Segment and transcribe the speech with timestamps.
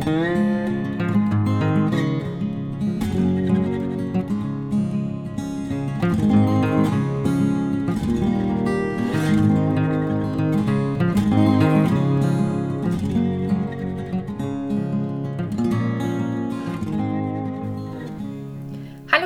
[0.00, 0.16] Hallo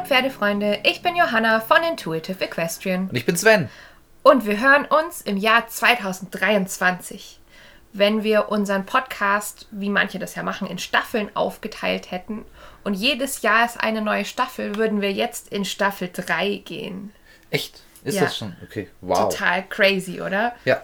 [0.05, 3.69] Pferdefreunde, ich bin Johanna von Intuitive Equestrian Und ich bin Sven.
[4.25, 7.39] und wir hören uns im Jahr 2023.
[7.97, 12.45] Wenn wir unseren Podcast, wie manche das ja machen, in Staffeln aufgeteilt hätten
[12.83, 17.13] und jedes Jahr ist eine neue Staffel, würden wir jetzt in Staffel 3 gehen.
[17.51, 17.83] Echt?
[18.03, 18.25] Ist Ja.
[18.25, 18.57] das schon?
[18.65, 19.29] Okay, wow.
[19.31, 20.55] Total crazy, oder?
[20.65, 20.83] Ja,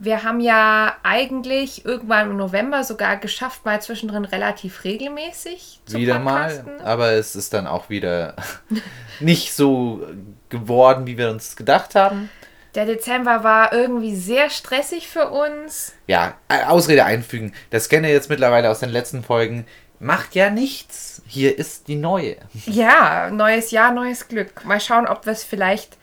[0.00, 6.18] Wir haben ja eigentlich irgendwann im November sogar geschafft, mal zwischendrin relativ regelmäßig zu wieder
[6.20, 6.48] mal.
[6.50, 6.80] podcasten.
[6.82, 8.36] Aber es ist dann auch wieder
[9.20, 10.06] nicht so
[10.50, 12.28] geworden, wie wir uns gedacht haben.
[12.74, 15.94] Der Dezember war irgendwie sehr stressig für uns.
[16.06, 17.52] Ja, äh, Ausrede einfügen.
[17.70, 19.66] Das kenne ihr jetzt mittlerweile aus den letzten Folgen.
[20.00, 21.22] Macht ja nichts.
[21.26, 22.36] Hier ist die neue.
[22.66, 24.64] Ja, neues Jahr, neues Glück.
[24.64, 25.96] Mal schauen, ob wir es vielleicht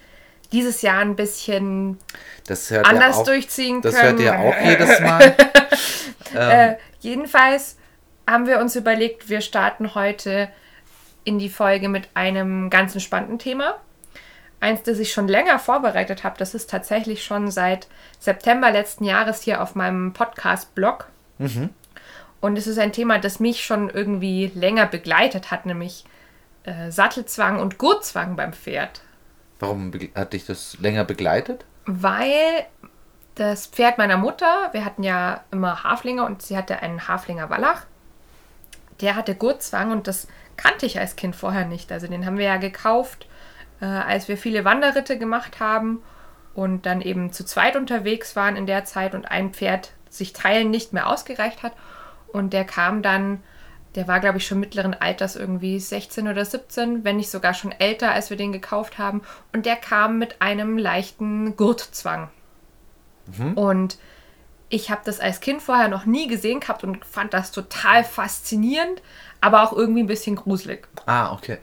[0.51, 1.97] dieses Jahr ein bisschen
[2.47, 4.17] Das anders auch, durchziehen Das können.
[4.17, 5.35] hört ihr auch jedes Mal.
[6.35, 7.77] ähm, Äh, jedenfalls
[8.29, 10.49] haben wir uns überlegt, wir starten heute
[11.23, 13.75] in die Folge mit einem ganz entspannten Thema.
[14.65, 17.87] Eins, das ich schon länger vorbereitet habe, das ist tatsächlich schon seit
[18.19, 21.07] September letzten Jahres hier auf meinem Podcast-Blog.
[22.41, 26.05] Und es ist ein Thema, das mich schon irgendwie länger begleitet hat, nämlich
[26.63, 29.01] äh, Sattelzwang und Gurtzwang beim Pferd.
[29.59, 31.65] warum hat dich das länger begleitet?
[31.85, 32.65] weil
[33.35, 37.83] das Pferd meiner Mutter, wir hatten ja immer Haflinger und sie hatte einen Haflinger Wallach,
[39.01, 41.91] der hatte Gurtzwang und das kannte ich als Kind vorher nicht.
[41.91, 43.27] Also den haben wir ja gekauft,
[43.81, 46.01] äh, als wir viele Wanderritte gemacht haben
[46.53, 50.69] und dann eben zu zweit unterwegs waren in der Zeit und ein Pferd sich teilen
[50.69, 51.73] nicht mehr ausgereicht hat.
[52.27, 53.43] Und der kam dann,
[53.95, 57.71] der war glaube ich schon mittleren Alters irgendwie 16 oder 17, wenn nicht sogar schon
[57.71, 59.21] älter, als wir den gekauft haben.
[59.53, 62.29] Und der kam mit einem leichten Gurtzwang.
[63.55, 63.97] Und
[64.69, 69.01] ich habe das als Kind vorher noch nie gesehen gehabt und fand das total faszinierend,
[69.41, 70.87] aber auch irgendwie ein bisschen gruselig.
[71.05, 71.59] Ah, okay.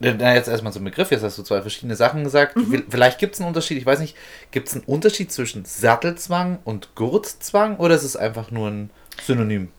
[0.00, 1.10] Na, jetzt erstmal zum Begriff.
[1.10, 2.56] Jetzt hast du zwei verschiedene Sachen gesagt.
[2.56, 2.84] Mhm.
[2.88, 3.78] Vielleicht gibt es einen Unterschied.
[3.78, 4.16] Ich weiß nicht.
[4.50, 8.90] Gibt es einen Unterschied zwischen Sattelzwang und Gurtzwang oder ist es einfach nur ein
[9.22, 9.70] Synonym?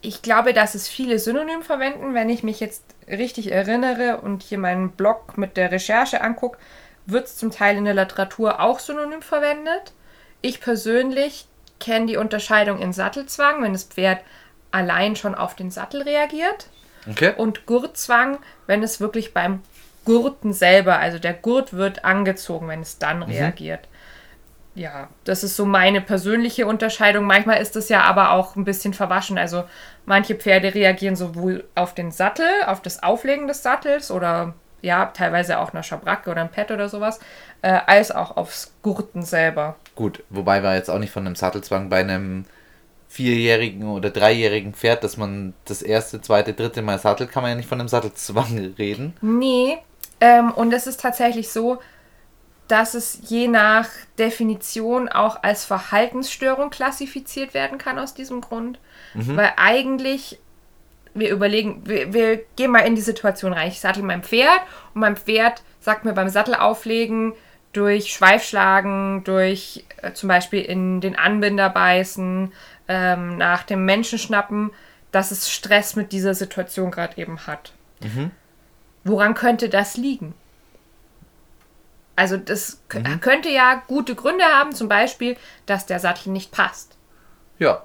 [0.00, 2.14] Ich glaube, dass es viele Synonym verwenden.
[2.14, 6.58] Wenn ich mich jetzt richtig erinnere und hier meinen Blog mit der Recherche angucke,
[7.06, 9.92] wird es zum Teil in der Literatur auch synonym verwendet.
[10.40, 11.46] Ich persönlich
[11.80, 14.20] kenne die Unterscheidung in Sattelzwang, wenn das Pferd
[14.70, 16.68] allein schon auf den Sattel reagiert.
[17.08, 17.32] Okay.
[17.36, 19.62] Und Gurtzwang, wenn es wirklich beim
[20.04, 23.88] Gurten selber, also der Gurt wird angezogen, wenn es dann reagiert.
[24.74, 27.24] Ja, das ist so meine persönliche Unterscheidung.
[27.24, 29.36] Manchmal ist es ja aber auch ein bisschen verwaschen.
[29.36, 29.64] Also
[30.06, 35.58] manche Pferde reagieren sowohl auf den Sattel, auf das Auflegen des Sattels oder ja, teilweise
[35.58, 37.18] auch eine Schabracke oder ein Pad oder sowas,
[37.62, 39.74] äh, als auch aufs Gurten selber.
[39.96, 42.44] Gut, wobei wir jetzt auch nicht von einem Sattelzwang bei einem
[43.08, 47.56] vierjährigen oder dreijährigen Pferd, dass man das erste, zweite, dritte Mal sattelt, kann man ja
[47.56, 49.16] nicht von einem Sattelzwang reden.
[49.20, 49.78] Nee,
[50.20, 51.78] ähm, und es ist tatsächlich so,
[52.68, 58.78] dass es je nach Definition auch als Verhaltensstörung klassifiziert werden kann aus diesem Grund.
[59.14, 60.38] Weil eigentlich,
[61.14, 63.68] wir überlegen, wir, wir gehen mal in die Situation rein.
[63.68, 64.60] Ich sattel mein Pferd
[64.94, 67.32] und mein Pferd sagt mir beim Sattelauflegen
[67.72, 72.52] durch Schweifschlagen, durch äh, zum Beispiel in den Anbinder beißen,
[72.88, 74.70] ähm, nach dem Menschen schnappen,
[75.12, 77.72] dass es Stress mit dieser Situation gerade eben hat.
[79.04, 80.34] Woran könnte das liegen?
[82.16, 86.96] Also das k- könnte ja gute Gründe haben, zum Beispiel, dass der Sattel nicht passt
[87.58, 87.82] Ja.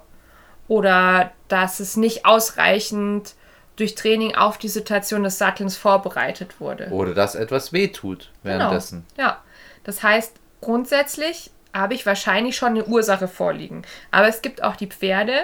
[0.68, 3.34] oder dass es nicht ausreichend
[3.76, 6.88] durch Training auf die Situation des Sattelns vorbereitet wurde.
[6.90, 9.04] Oder dass etwas wehtut währenddessen.
[9.16, 9.28] Genau.
[9.28, 9.42] Ja,
[9.84, 13.82] das heißt, grundsätzlich habe ich wahrscheinlich schon eine Ursache vorliegen.
[14.10, 15.34] Aber es gibt auch die Pferde,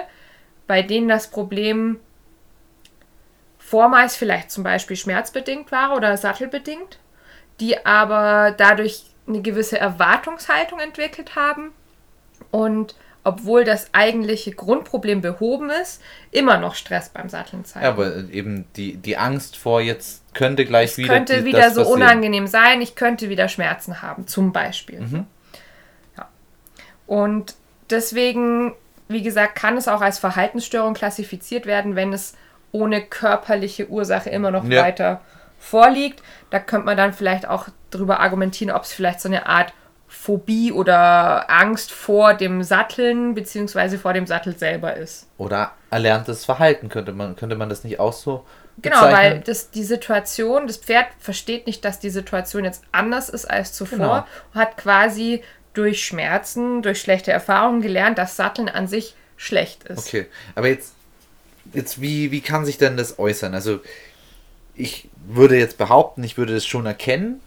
[0.65, 1.99] bei denen das Problem
[3.59, 6.99] vormals vielleicht zum Beispiel schmerzbedingt war oder sattelbedingt,
[7.59, 11.71] die aber dadurch eine gewisse Erwartungshaltung entwickelt haben
[12.49, 16.01] und obwohl das eigentliche Grundproblem behoben ist,
[16.31, 17.85] immer noch Stress beim Satteln zeigen.
[17.85, 21.13] Ja, aber eben die, die Angst vor jetzt könnte gleich es wieder.
[21.13, 22.01] könnte wieder so passieren.
[22.01, 25.01] unangenehm sein, ich könnte wieder Schmerzen haben, zum Beispiel.
[25.01, 25.27] Mhm.
[27.11, 27.55] Und
[27.89, 28.73] deswegen,
[29.09, 32.35] wie gesagt, kann es auch als Verhaltensstörung klassifiziert werden, wenn es
[32.71, 34.81] ohne körperliche Ursache immer noch Ja.
[34.81, 35.19] weiter
[35.59, 36.23] vorliegt.
[36.51, 39.73] Da könnte man dann vielleicht auch darüber argumentieren, ob es vielleicht so eine Art
[40.07, 45.27] Phobie oder Angst vor dem Satteln beziehungsweise vor dem Sattel selber ist.
[45.37, 48.45] Oder erlerntes Verhalten könnte man, könnte man das nicht auch so
[48.81, 53.45] Genau, weil das, die Situation, das Pferd versteht nicht, dass die Situation jetzt anders ist
[53.45, 54.25] als zuvor, genau.
[54.55, 55.43] hat quasi
[55.73, 60.07] durch Schmerzen, durch schlechte Erfahrungen gelernt, dass Satteln an sich schlecht ist.
[60.07, 60.93] Okay, aber jetzt,
[61.73, 63.53] jetzt wie, wie kann sich denn das äußern?
[63.53, 63.79] Also
[64.75, 67.41] ich würde jetzt behaupten, ich würde es schon erkennen,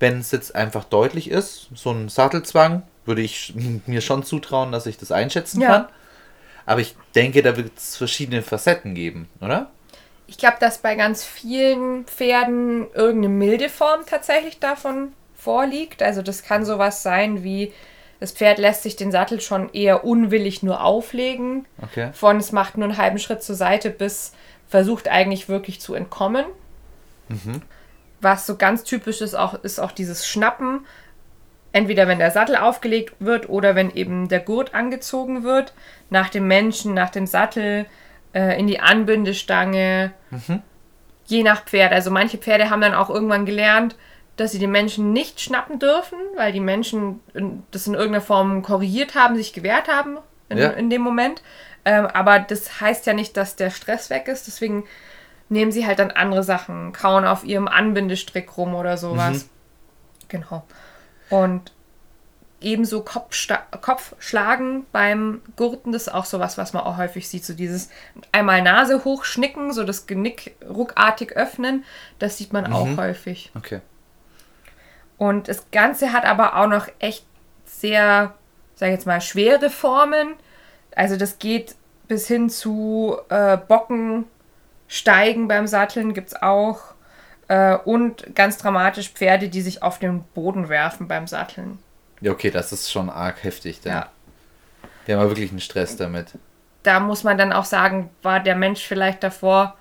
[0.00, 1.68] wenn es jetzt einfach deutlich ist.
[1.74, 3.54] So ein Sattelzwang würde ich
[3.86, 5.68] mir schon zutrauen, dass ich das einschätzen ja.
[5.68, 5.88] kann.
[6.66, 9.70] Aber ich denke, da wird es verschiedene Facetten geben, oder?
[10.26, 16.02] Ich glaube, dass bei ganz vielen Pferden irgendeine milde Form tatsächlich davon vorliegt.
[16.02, 17.72] Also das kann sowas sein wie,
[18.20, 21.66] das Pferd lässt sich den Sattel schon eher unwillig nur auflegen.
[21.80, 22.10] Okay.
[22.12, 24.32] Von es macht nur einen halben Schritt zur Seite bis
[24.68, 26.44] versucht eigentlich wirklich zu entkommen.
[27.28, 27.62] Mhm.
[28.20, 30.84] Was so ganz typisch ist, auch, ist auch dieses Schnappen.
[31.72, 35.72] Entweder wenn der Sattel aufgelegt wird oder wenn eben der Gurt angezogen wird.
[36.10, 37.86] Nach dem Menschen, nach dem Sattel,
[38.32, 40.12] äh, in die Anbindestange.
[40.30, 40.62] Mhm.
[41.26, 41.92] Je nach Pferd.
[41.92, 43.96] Also manche Pferde haben dann auch irgendwann gelernt,
[44.38, 47.20] dass sie den Menschen nicht schnappen dürfen, weil die Menschen
[47.72, 50.16] das in irgendeiner Form korrigiert haben, sich gewehrt haben
[50.48, 50.70] in, ja.
[50.70, 51.42] in dem Moment.
[51.84, 54.46] Ähm, aber das heißt ja nicht, dass der Stress weg ist.
[54.46, 54.84] Deswegen
[55.48, 59.44] nehmen sie halt dann andere Sachen, kauen auf ihrem Anbindestrick rum oder sowas.
[59.44, 59.48] Mhm.
[60.28, 60.62] Genau.
[61.30, 61.72] Und
[62.60, 67.44] ebenso Kopfschlagen beim Gurten, das ist auch sowas, was man auch häufig sieht.
[67.44, 67.88] So dieses
[68.30, 71.84] einmal Nase hochschnicken, so das Genick ruckartig öffnen,
[72.20, 72.72] das sieht man mhm.
[72.72, 73.50] auch häufig.
[73.56, 73.80] Okay.
[75.18, 77.26] Und das Ganze hat aber auch noch echt
[77.64, 78.34] sehr,
[78.76, 80.34] sag ich jetzt mal, schwere Formen.
[80.94, 81.74] Also das geht
[82.06, 84.24] bis hin zu äh, Bocken,
[84.86, 86.80] Steigen beim Satteln gibt es auch.
[87.48, 91.78] Äh, und ganz dramatisch Pferde, die sich auf den Boden werfen beim Satteln.
[92.20, 93.80] Ja, okay, das ist schon arg heftig.
[93.80, 94.08] Denn ja.
[95.06, 96.32] Die haben wirklich einen Stress damit.
[96.82, 99.77] Da muss man dann auch sagen, war der Mensch vielleicht davor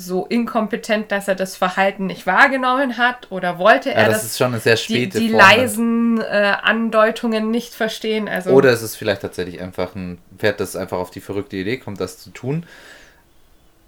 [0.00, 4.24] so inkompetent, dass er das Verhalten nicht wahrgenommen hat oder wollte er ja, das, das
[4.26, 8.28] ist schon eine sehr späte die, die leisen äh, Andeutungen nicht verstehen.
[8.28, 11.78] Also oder es ist vielleicht tatsächlich einfach ein Pferd, das einfach auf die verrückte Idee
[11.78, 12.64] kommt, das zu tun.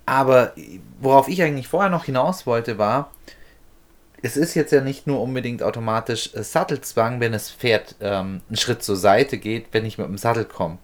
[0.05, 0.53] Aber
[1.01, 3.13] worauf ich eigentlich vorher noch hinaus wollte, war,
[4.21, 8.57] es ist jetzt ja nicht nur unbedingt automatisch äh, Sattelzwang, wenn das Pferd ähm, einen
[8.57, 10.79] Schritt zur Seite geht, wenn ich mit dem Sattel komme.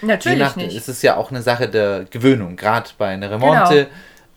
[0.00, 0.74] Natürlich nach, nicht.
[0.74, 2.56] Es ist ja auch eine Sache der Gewöhnung.
[2.56, 3.90] Gerade bei einer Remonte genau.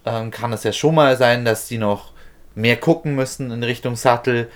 [0.06, 2.12] Ähm, kann es ja schon mal sein, dass die noch
[2.54, 4.50] mehr gucken müssen in Richtung Sattel.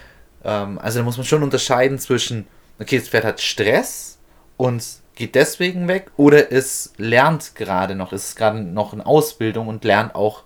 [0.44, 2.48] Ähm, also da muss man schon unterscheiden zwischen,
[2.80, 4.20] okay, das Pferd hat Stress
[4.58, 4.84] und
[5.16, 10.16] geht deswegen weg oder es lernt gerade noch, ist gerade noch in Ausbildung und lernt
[10.16, 10.44] auch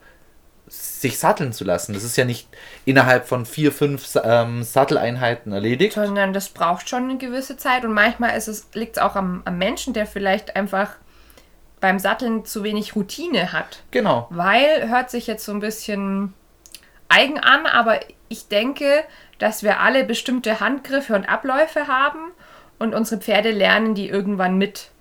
[0.68, 1.94] sich satteln zu lassen.
[1.94, 2.48] Das ist ja nicht
[2.86, 5.94] innerhalb von vier, fünf ähm, Satteleinheiten erledigt.
[5.94, 8.32] Sondern das braucht schon eine gewisse Zeit und manchmal
[8.74, 10.96] liegt es auch am, am Menschen, der vielleicht einfach
[11.84, 13.84] beim Satteln zu wenig Routine hat.
[13.92, 14.28] Genau.
[14.30, 16.34] Weil, hört sich jetzt so ein bisschen
[17.10, 18.00] eigen an, aber
[18.30, 19.04] ich denke,
[19.38, 22.32] dass wir alle bestimmte Handgriffe und Abläufe haben
[22.80, 24.92] und unsere Pferde lernen die irgendwann mit.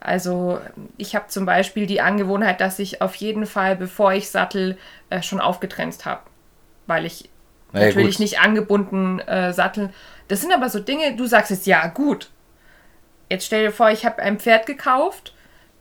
[0.00, 0.58] Also
[0.96, 4.76] ich habe zum Beispiel die Angewohnheit, dass ich auf jeden Fall, bevor ich sattel,
[5.10, 6.22] äh, schon aufgetrennt habe.
[6.88, 7.30] Weil ich
[7.70, 8.24] naja, natürlich gut.
[8.24, 9.94] nicht angebunden äh, satteln.
[10.26, 12.32] Das sind aber so Dinge, du sagst jetzt, ja, gut.
[13.30, 15.33] Jetzt stell dir vor, ich habe ein Pferd gekauft,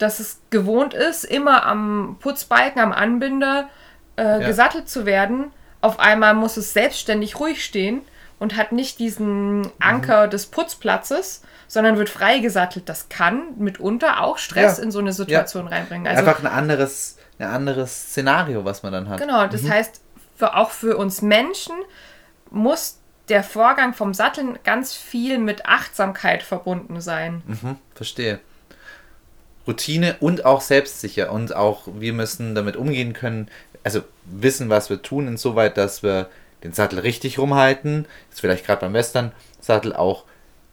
[0.03, 3.69] das es gewohnt ist, immer am Putzbalken, am Anbinder
[4.17, 4.37] äh, ja.
[4.39, 5.51] gesattelt zu werden.
[5.81, 8.01] Auf einmal muss es selbstständig ruhig stehen
[8.39, 10.31] und hat nicht diesen Anker mhm.
[10.31, 12.89] des Putzplatzes, sondern wird freigesattelt.
[12.89, 14.83] Das kann mitunter auch Stress ja.
[14.83, 15.71] in so eine Situation ja.
[15.71, 16.07] reinbringen.
[16.07, 19.19] Also, Einfach ein anderes, ein anderes Szenario, was man dann hat.
[19.19, 19.69] Genau, das mhm.
[19.69, 20.01] heißt,
[20.35, 21.75] für, auch für uns Menschen
[22.51, 22.99] muss
[23.29, 27.41] der Vorgang vom Satteln ganz viel mit Achtsamkeit verbunden sein.
[27.45, 28.39] Mhm, verstehe.
[29.67, 33.49] Routine und auch selbstsicher und auch wir müssen damit umgehen können,
[33.83, 36.29] also wissen, was wir tun, insoweit, dass wir
[36.63, 40.25] den Sattel richtig rumhalten, jetzt vielleicht gerade beim Western-Sattel auch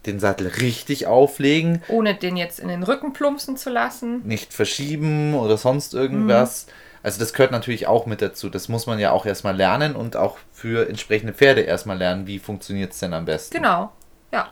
[0.05, 1.83] den Sattel richtig auflegen.
[1.87, 4.25] Ohne den jetzt in den Rücken plumpsen zu lassen.
[4.25, 6.65] Nicht verschieben oder sonst irgendwas.
[6.65, 6.71] Mhm.
[7.03, 8.49] Also das gehört natürlich auch mit dazu.
[8.49, 12.39] Das muss man ja auch erstmal lernen und auch für entsprechende Pferde erstmal lernen, wie
[12.39, 13.55] funktioniert es denn am besten.
[13.55, 13.91] Genau,
[14.31, 14.49] ja.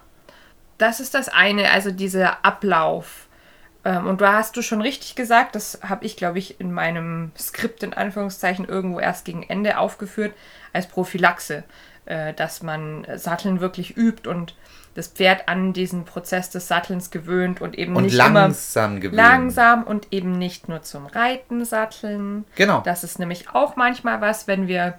[0.77, 3.27] Das ist das eine, also dieser Ablauf.
[3.85, 7.31] Ähm, und da hast du schon richtig gesagt, das habe ich, glaube ich, in meinem
[7.37, 10.33] Skript in Anführungszeichen irgendwo erst gegen Ende aufgeführt,
[10.73, 11.63] als Prophylaxe,
[12.05, 14.55] äh, dass man Satteln wirklich übt und
[14.95, 19.17] das Pferd an diesen Prozess des Sattelns gewöhnt und eben und nicht langsam immer gewöhnt.
[19.17, 22.43] langsam und eben nicht nur zum Reiten satteln.
[22.55, 22.81] Genau.
[22.81, 24.97] Das ist nämlich auch manchmal was, wenn wir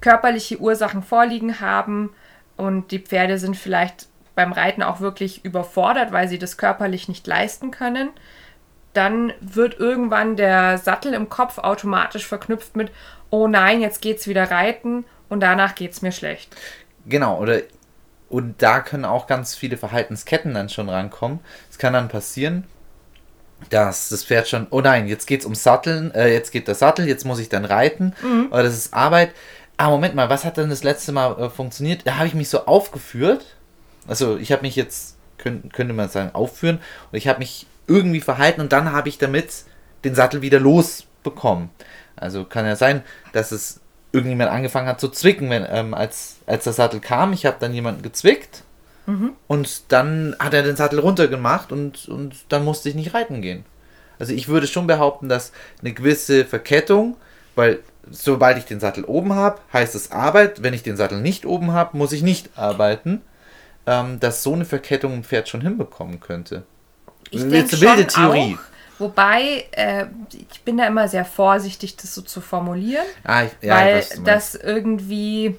[0.00, 2.10] körperliche Ursachen vorliegen haben,
[2.56, 7.26] und die Pferde sind vielleicht beim Reiten auch wirklich überfordert, weil sie das körperlich nicht
[7.26, 8.10] leisten können,
[8.92, 12.92] dann wird irgendwann der Sattel im Kopf automatisch verknüpft mit,
[13.30, 16.54] oh nein, jetzt geht's wieder reiten und danach geht's mir schlecht.
[17.06, 17.62] Genau, oder
[18.28, 21.40] und da können auch ganz viele Verhaltensketten dann schon rankommen.
[21.70, 22.64] Es kann dann passieren,
[23.70, 27.08] dass das Pferd schon, oh nein, jetzt geht's ums Satteln, äh, jetzt geht der Sattel,
[27.08, 28.48] jetzt muss ich dann reiten, mhm.
[28.50, 29.32] oder das ist Arbeit.
[29.76, 32.06] Ah, Moment mal, was hat denn das letzte Mal äh, funktioniert?
[32.06, 33.55] Da habe ich mich so aufgeführt.
[34.06, 36.78] Also ich habe mich jetzt, könnt, könnte man sagen, aufführen.
[37.10, 39.64] Und ich habe mich irgendwie verhalten und dann habe ich damit
[40.04, 41.70] den Sattel wieder losbekommen.
[42.16, 43.80] Also kann ja sein, dass es
[44.12, 47.32] irgendjemand angefangen hat zu zwicken, wenn, ähm, als, als der Sattel kam.
[47.32, 48.62] Ich habe dann jemanden gezwickt
[49.06, 49.32] mhm.
[49.46, 53.64] und dann hat er den Sattel runtergemacht und, und dann musste ich nicht reiten gehen.
[54.18, 57.16] Also ich würde schon behaupten, dass eine gewisse Verkettung,
[57.54, 60.62] weil sobald ich den Sattel oben habe, heißt es Arbeit.
[60.62, 63.20] Wenn ich den Sattel nicht oben habe, muss ich nicht arbeiten.
[63.86, 66.64] Ähm, dass so eine Verkettung ein Pferd schon hinbekommen könnte.
[67.30, 68.58] Ich denke wilde Theorie.
[68.58, 70.06] Auch, wobei, äh,
[70.50, 73.06] ich bin da immer sehr vorsichtig, das so zu formulieren.
[73.22, 75.56] Ah, ich, ja, weil weiß, das irgendwie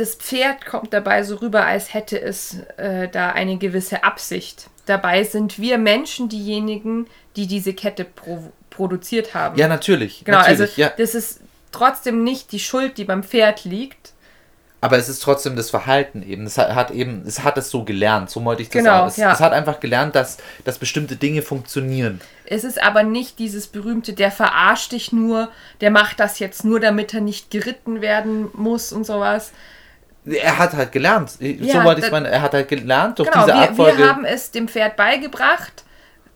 [0.00, 4.70] das Pferd kommt dabei so rüber, als hätte es äh, da eine gewisse Absicht.
[4.86, 7.06] Dabei sind wir Menschen diejenigen,
[7.36, 9.58] die diese Kette pro produziert haben.
[9.58, 10.24] Ja, natürlich.
[10.24, 10.92] Genau, natürlich, also ja.
[10.96, 11.40] das ist
[11.72, 14.12] trotzdem nicht die Schuld, die beim Pferd liegt.
[14.82, 16.46] Aber es ist trotzdem das Verhalten eben.
[16.46, 19.08] Es hat, eben, es hat es so gelernt, so wollte ich das genau, sagen.
[19.08, 19.32] Es, ja.
[19.32, 22.20] es hat einfach gelernt, dass, dass bestimmte Dinge funktionieren.
[22.46, 25.50] Es ist aber nicht dieses berühmte, der verarscht dich nur,
[25.82, 29.52] der macht das jetzt nur, damit er nicht geritten werden muss und sowas.
[30.24, 31.32] Er hat halt gelernt.
[31.40, 33.98] Ja, so wollte ich meinen, er hat halt gelernt durch genau, diese Abfolge.
[33.98, 35.84] Wir, wir haben es dem Pferd beigebracht,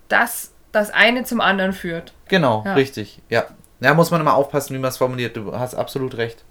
[0.08, 2.12] dass das eine zum anderen führt.
[2.28, 2.74] Genau, ja.
[2.74, 3.20] richtig.
[3.30, 3.44] Ja.
[3.80, 5.36] Ja, muss man immer aufpassen, wie man es formuliert.
[5.36, 6.44] Du hast absolut recht.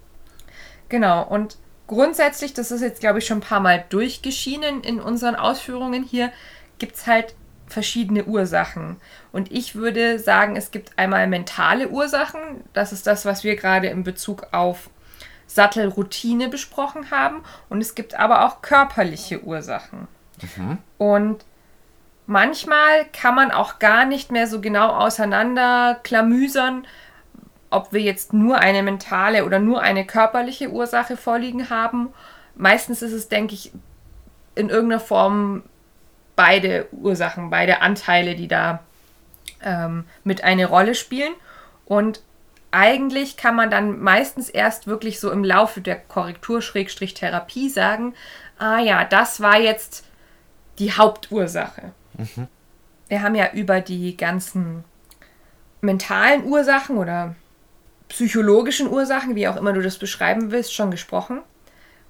[0.88, 5.36] Genau, und grundsätzlich, das ist jetzt, glaube ich, schon ein paar Mal durchgeschienen in unseren
[5.36, 6.32] Ausführungen hier,
[6.78, 7.34] gibt es halt
[7.66, 8.96] verschiedene Ursachen.
[9.32, 12.40] Und ich würde sagen, es gibt einmal mentale Ursachen.
[12.72, 14.90] Das ist das, was wir gerade in Bezug auf
[15.46, 17.42] Sattelroutine besprochen haben.
[17.68, 20.08] Und es gibt aber auch körperliche Ursachen.
[20.56, 20.78] Mhm.
[20.98, 21.44] Und
[22.26, 26.86] manchmal kann man auch gar nicht mehr so genau auseinander klamüsern,
[27.74, 32.08] ob wir jetzt nur eine mentale oder nur eine körperliche Ursache vorliegen haben.
[32.54, 33.72] Meistens ist es, denke ich,
[34.54, 35.64] in irgendeiner Form
[36.36, 38.80] beide Ursachen, beide Anteile, die da
[39.62, 41.32] ähm, mit eine Rolle spielen.
[41.84, 42.22] Und
[42.70, 48.14] eigentlich kann man dann meistens erst wirklich so im Laufe der Korrektur-Therapie sagen,
[48.58, 50.04] ah ja, das war jetzt
[50.78, 51.92] die Hauptursache.
[52.16, 52.48] Mhm.
[53.08, 54.84] Wir haben ja über die ganzen
[55.80, 57.34] mentalen Ursachen oder
[58.14, 61.42] psychologischen Ursachen, wie auch immer du das beschreiben willst, schon gesprochen.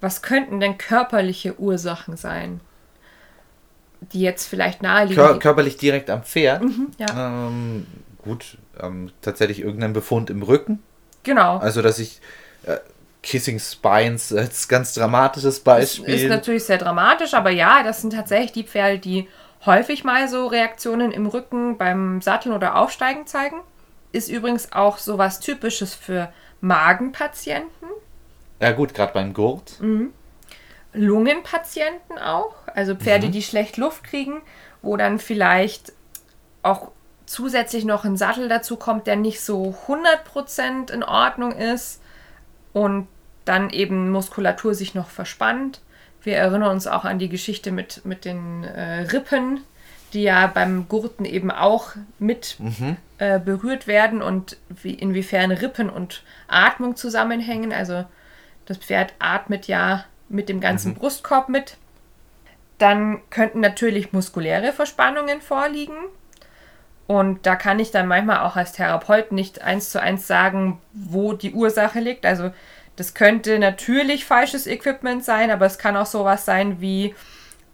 [0.02, 2.60] Was könnten denn körperliche Ursachen sein,
[4.12, 5.16] die jetzt vielleicht naheliegen?
[5.16, 6.62] Kör körperlich direkt am Pferd?
[6.62, 7.46] Mhm, ja.
[7.48, 7.86] Ähm,
[8.18, 10.82] gut, ähm, tatsächlich irgendein Befund im Rücken.
[11.22, 11.56] Genau.
[11.56, 12.20] Also, dass ich.
[12.64, 12.76] Äh,
[13.22, 16.12] Kissing Spines als ganz dramatisches Beispiel.
[16.12, 19.28] Das ist natürlich sehr dramatisch, aber ja, das sind tatsächlich die Pferde, die
[19.64, 23.62] häufig mal so Reaktionen im Rücken beim Satteln oder Aufsteigen zeigen.
[24.14, 27.88] Ist übrigens auch so was Typisches für Magenpatienten.
[28.60, 29.80] Ja gut, gerade beim Gurt.
[29.80, 30.12] Mhm.
[30.92, 33.32] Lungenpatienten auch, also Pferde, mhm.
[33.32, 34.40] die schlecht Luft kriegen,
[34.82, 35.92] wo dann vielleicht
[36.62, 36.92] auch
[37.26, 42.00] zusätzlich noch ein Sattel dazu kommt, der nicht so 100% in Ordnung ist
[42.72, 43.08] und
[43.44, 45.80] dann eben Muskulatur sich noch verspannt.
[46.22, 49.64] Wir erinnern uns auch an die Geschichte mit, mit den äh, Rippen,
[50.14, 52.96] die ja beim Gurten eben auch mit mhm.
[53.18, 57.72] äh, berührt werden und wie, inwiefern Rippen und Atmung zusammenhängen.
[57.72, 58.04] Also
[58.66, 60.96] das Pferd atmet ja mit dem ganzen mhm.
[60.96, 61.76] Brustkorb mit.
[62.78, 65.96] Dann könnten natürlich muskuläre Verspannungen vorliegen.
[67.06, 71.34] Und da kann ich dann manchmal auch als Therapeut nicht eins zu eins sagen, wo
[71.34, 72.24] die Ursache liegt.
[72.24, 72.50] Also
[72.96, 77.14] das könnte natürlich falsches Equipment sein, aber es kann auch sowas sein wie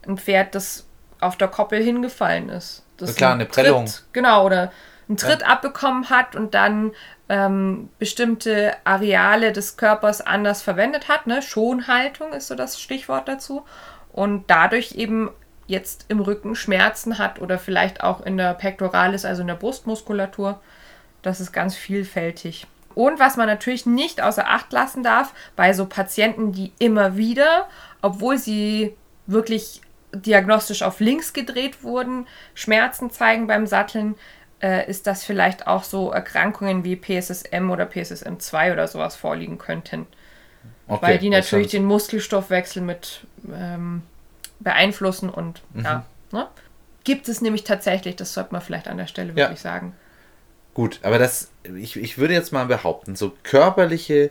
[0.06, 0.86] ein Pferd, das
[1.20, 2.82] auf der Koppel hingefallen ist.
[2.96, 3.86] Das klar, eine Prellung.
[3.86, 4.72] Tritt, genau, oder
[5.08, 5.48] einen Tritt ja.
[5.48, 6.92] abbekommen hat und dann
[7.28, 11.26] ähm, bestimmte Areale des Körpers anders verwendet hat.
[11.26, 11.42] Ne?
[11.42, 13.64] Schonhaltung ist so das Stichwort dazu.
[14.12, 15.30] Und dadurch eben
[15.66, 20.60] jetzt im Rücken Schmerzen hat oder vielleicht auch in der Pectoralis, also in der Brustmuskulatur.
[21.22, 22.66] Das ist ganz vielfältig.
[22.94, 27.68] Und was man natürlich nicht außer Acht lassen darf, bei so Patienten, die immer wieder,
[28.02, 28.96] obwohl sie
[29.26, 29.80] wirklich
[30.12, 34.16] diagnostisch auf links gedreht wurden, Schmerzen zeigen beim Satteln,
[34.62, 40.06] äh, ist, dass vielleicht auch so Erkrankungen wie PSSM oder PSSM2 oder sowas vorliegen könnten.
[40.86, 44.02] Okay, weil die das natürlich den Muskelstoffwechsel mit ähm,
[44.58, 45.84] beeinflussen und Mhm.
[45.84, 46.48] ja, ne?
[47.04, 49.36] Gibt es nämlich tatsächlich, das sollte man vielleicht an der Stelle Ja.
[49.36, 49.94] wirklich sagen.
[50.74, 54.30] Gut, aber das, ich, ich würde jetzt mal behaupten, so körperliche,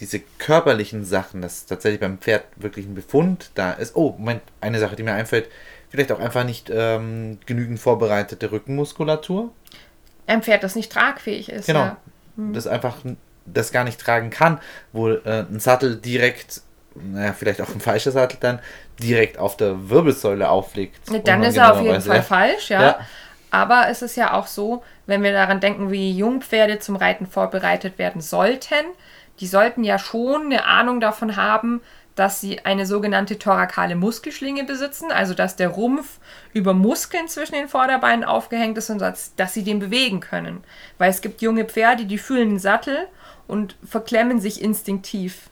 [0.00, 3.94] diese körperlichen Sachen, dass tatsächlich beim Pferd wirklich ein Befund da ist.
[3.94, 5.48] Oh, Moment, eine Sache, die mir einfällt,
[5.88, 9.52] vielleicht auch einfach nicht ähm, genügend vorbereitete Rückenmuskulatur.
[10.26, 11.66] Ein Pferd, das nicht tragfähig ist.
[11.66, 11.80] Genau.
[11.80, 11.96] Ja.
[12.36, 12.96] Das einfach
[13.46, 14.58] das gar nicht tragen kann,
[14.92, 16.62] wo äh, ein Sattel direkt,
[16.94, 18.58] naja, vielleicht auch ein falscher Sattel dann,
[19.00, 20.98] direkt auf der Wirbelsäule aufliegt.
[21.24, 22.00] Dann ist er auf jeden.
[22.00, 22.82] Fall falsch, ja.
[22.82, 22.98] Ja.
[23.50, 27.98] Aber es ist ja auch so, wenn wir daran denken, wie Jungpferde zum Reiten vorbereitet
[27.98, 28.84] werden sollten,
[29.40, 31.80] die sollten ja schon eine Ahnung davon haben,
[32.14, 36.18] dass sie eine sogenannte thorakale Muskelschlinge besitzen, also dass der Rumpf
[36.52, 40.62] über Muskeln zwischen den Vorderbeinen aufgehängt ist und dass, dass sie den bewegen können.
[40.98, 43.08] Weil es gibt junge Pferde, die fühlen den Sattel
[43.48, 45.50] und verklemmen sich instinktiv.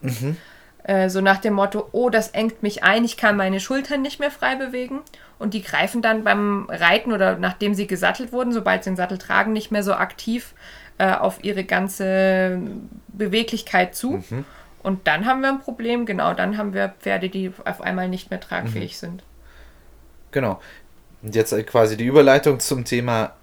[0.85, 4.21] Äh, so nach dem Motto, oh, das engt mich ein, ich kann meine Schultern nicht
[4.21, 5.01] mehr frei bewegen.
[5.39, 9.19] Und die greifen dann beim Reiten oder nachdem sie gesattelt wurden, sobald sie den Sattel
[9.19, 10.55] tragen, nicht mehr so aktiv
[10.99, 12.59] äh, auf ihre ganze
[13.09, 14.23] Beweglichkeit zu.
[14.83, 18.31] Und dann haben wir ein Problem, genau, dann haben wir Pferde, die auf einmal nicht
[18.31, 19.23] mehr tragfähig sind.
[20.33, 20.61] Genau.
[21.23, 23.35] Und jetzt äh, quasi die Überleitung zum Thema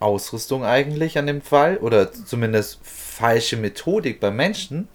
[0.00, 4.88] Ausrüstung eigentlich an dem Fall oder zumindest falsche Methodik beim Menschen.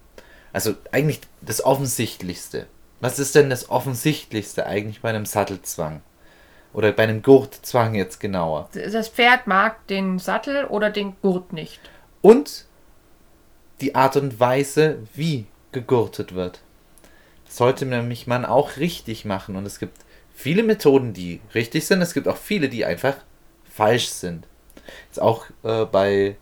[0.54, 2.68] Also eigentlich das Offensichtlichste.
[3.00, 6.02] Was ist denn das Offensichtlichste eigentlich bei einem Sattelzwang?
[6.74, 8.70] Oder bei einem Gurtzwang jetzt genauer?
[8.74, 11.82] Das Pferd mag den Sattel oder den Gurt nicht.
[12.22, 12.66] Und
[13.82, 16.62] die Art und Weise, wie gegurtet wird.
[17.46, 19.56] Das sollte nämlich man auch richtig machen.
[19.56, 19.98] Und es gibt
[20.34, 22.02] viele Methoden, die richtig sind.
[22.02, 23.16] Es gibt auch viele, die einfach
[23.64, 24.46] falsch sind.
[25.08, 26.36] Jetzt auch äh, bei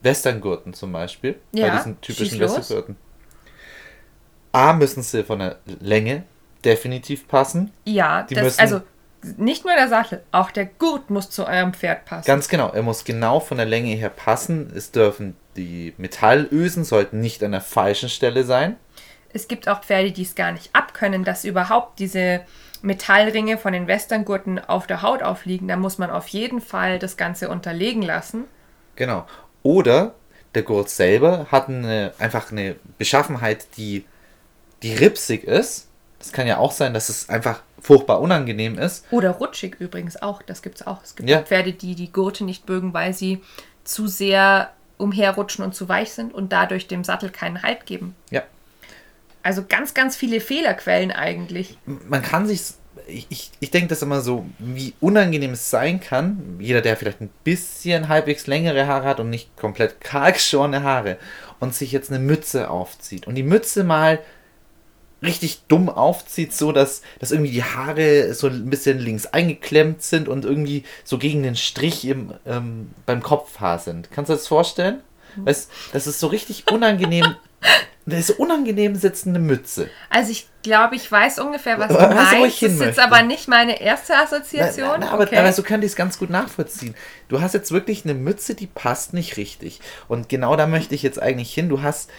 [0.00, 1.38] Westerngurten zum Beispiel.
[1.52, 2.40] bei Ja, diesen typischen.
[2.40, 2.96] Westerngurten.
[4.52, 6.24] A müssen sie von der Länge
[6.64, 7.70] definitiv passen.
[7.84, 8.80] Ja, Die das, müssen- also
[9.36, 12.26] nicht nur der Sattel, auch der Gurt muss zu eurem Pferd passen.
[12.26, 14.72] Ganz genau, er muss genau von der Länge her passen.
[14.74, 18.76] Es dürfen die Metallösen sollten nicht an der falschen Stelle sein.
[19.32, 22.42] Es gibt auch Pferde, die es gar nicht abkönnen, dass überhaupt diese
[22.82, 25.68] Metallringe von den Westerngurten auf der Haut aufliegen.
[25.68, 28.44] Da muss man auf jeden Fall das Ganze unterlegen lassen.
[28.96, 29.26] Genau.
[29.62, 30.14] Oder
[30.54, 34.04] der Gurt selber hat eine, einfach eine Beschaffenheit, die,
[34.82, 35.88] die ripsig ist.
[36.18, 39.04] Das kann ja auch sein, dass es einfach furchtbar unangenehm ist.
[39.10, 41.02] Oder rutschig übrigens auch, das gibt es auch.
[41.02, 41.42] Es gibt Ja.
[41.42, 43.42] Pferde, die die Gurte nicht mögen, weil sie
[43.84, 48.14] zu sehr umherrutschen und zu weich sind und dadurch dem Sattel keinen Halt geben.
[48.30, 48.42] Ja.
[49.42, 51.76] Also ganz, ganz viele Fehlerquellen eigentlich.
[51.84, 52.62] Man kann sich,
[53.08, 56.56] ich, ich, ich denke das immer so, wie unangenehm es sein kann.
[56.60, 61.18] Jeder, der vielleicht ein bisschen halbwegs längere Haare hat und nicht komplett kahl geschorene Haare
[61.58, 64.20] und sich jetzt eine Mütze aufzieht und die Mütze mal
[65.22, 70.28] richtig dumm aufzieht, so dass, dass irgendwie die Haare so ein bisschen links eingeklemmt sind
[70.28, 74.10] und irgendwie so gegen den Strich im, ähm, beim Kopfhaar sind.
[74.10, 75.00] Kannst du das vorstellen?
[75.36, 77.36] Weißt, das ist so richtig unangenehm.
[78.04, 79.88] Das ist so unangenehm sitzende Mütze.
[80.10, 82.60] Also ich glaube, ich weiß ungefähr, was du meinst.
[82.60, 84.98] Das ist jetzt aber nicht meine erste Assoziation.
[84.98, 85.36] Na, na, aber, okay.
[85.36, 86.96] aber so könnte ich es ganz gut nachvollziehen.
[87.28, 89.80] Du hast jetzt wirklich eine Mütze, die passt nicht richtig.
[90.08, 91.68] Und genau da möchte ich jetzt eigentlich hin.
[91.68, 92.10] Du hast,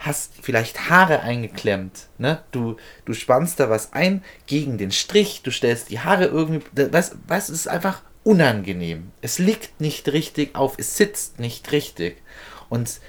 [0.00, 2.08] hast vielleicht Haare eingeklemmt.
[2.18, 2.42] Ne?
[2.50, 5.42] Du, du spannst da was ein gegen den Strich.
[5.42, 6.62] Du stellst die Haare irgendwie.
[6.90, 9.12] Was, was ist einfach unangenehm?
[9.20, 10.74] Es liegt nicht richtig auf.
[10.78, 12.20] Es sitzt nicht richtig.
[12.68, 13.00] Und,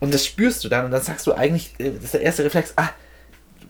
[0.00, 0.84] und das spürst du dann.
[0.86, 2.90] Und dann sagst du eigentlich, äh, das ist der erste Reflex, ah,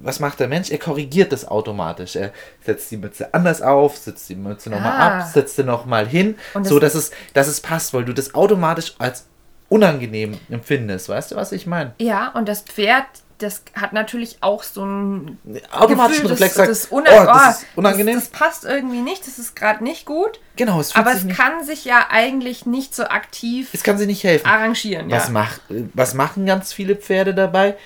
[0.00, 0.70] was macht der Mensch?
[0.70, 2.16] Er korrigiert das automatisch.
[2.16, 2.32] Er
[2.64, 5.20] setzt die Mütze anders auf, setzt die Mütze nochmal Ah.
[5.20, 8.34] ab, setzt sie nochmal hin, das- so dass es, dass es passt, weil du das
[8.34, 9.26] automatisch als
[9.68, 11.08] unangenehm empfindest.
[11.08, 11.94] Weißt du, was ich meine?
[11.98, 13.04] ja, und das Pferd,
[13.38, 15.38] das hat natürlich auch so ein
[15.70, 18.14] Automatisch Gefühl, Reflex das, sagt, das, oh, das oh, ist unangenehm.
[18.14, 20.40] Das, das passt irgendwie nicht, das ist gerade nicht gut.
[20.56, 23.98] genau, es fühlt Aber es nicht, kann sich ja eigentlich nicht so aktiv es kann
[23.98, 24.46] sich nicht helfen.
[24.46, 25.10] arrangieren.
[25.10, 25.32] Was, ja.
[25.32, 25.60] macht,
[25.94, 27.76] was machen ganz viele Pferde dabei?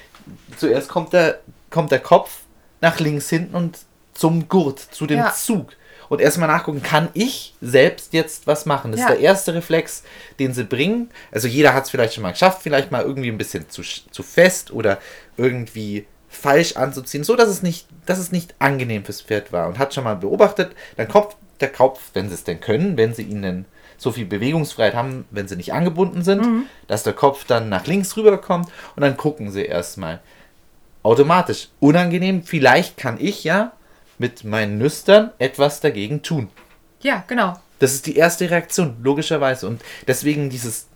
[0.56, 1.40] Zuerst kommt der,
[1.70, 2.40] kommt der Kopf
[2.80, 3.78] nach links hinten und
[4.14, 5.32] zum Gurt, zu dem Ja.
[5.32, 5.70] Zug.
[6.10, 8.90] Und erstmal nachgucken, kann ich selbst jetzt was machen?
[8.90, 9.06] Das Ja.
[9.06, 10.02] ist der erste Reflex,
[10.40, 11.08] den sie bringen.
[11.30, 14.22] Also jeder hat es vielleicht schon mal geschafft, vielleicht mal irgendwie ein bisschen zu, zu
[14.22, 14.98] fest oder
[15.36, 19.68] irgendwie falsch anzuziehen, so dass es nicht, dass es nicht angenehm fürs Pferd war.
[19.68, 23.14] Und hat schon mal beobachtet, dann kommt der Kopf, wenn sie es denn können, wenn
[23.14, 23.64] sie ihnen
[23.96, 28.16] so viel Bewegungsfreiheit haben, wenn sie nicht angebunden sind, dass der Kopf dann nach links
[28.16, 30.18] rüberkommt und dann gucken sie erstmal.
[31.02, 31.68] Automatisch.
[31.80, 33.72] Unangenehm, vielleicht kann ich ja
[34.20, 36.48] mit meinen Nüstern etwas dagegen tun.
[37.00, 37.58] ja, genau.
[37.78, 39.66] Das ist die erste Reaktion, logischerweise.
[39.66, 40.86] Und deswegen dieses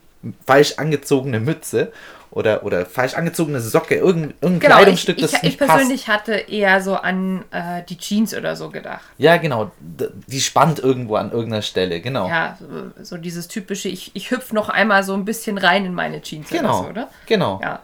[0.47, 1.91] falsch angezogene Mütze
[2.31, 6.05] oder, oder falsch angezogene Socke, irgendein, irgendein genau, Kleidungsstück, ich, ich, das ich, ich persönlich
[6.05, 6.19] passt.
[6.19, 9.01] hatte eher so an äh, die Jeans oder so gedacht.
[9.17, 9.71] Ja, genau.
[9.81, 12.29] Die spannt irgendwo an irgendeiner Stelle, genau.
[12.29, 15.95] Ja, so, so dieses typische, ich, ich hüpfe noch einmal so ein bisschen rein in
[15.95, 17.09] meine Jeans genau, oder so, oder?
[17.25, 17.61] Genau.
[17.63, 17.81] Ja.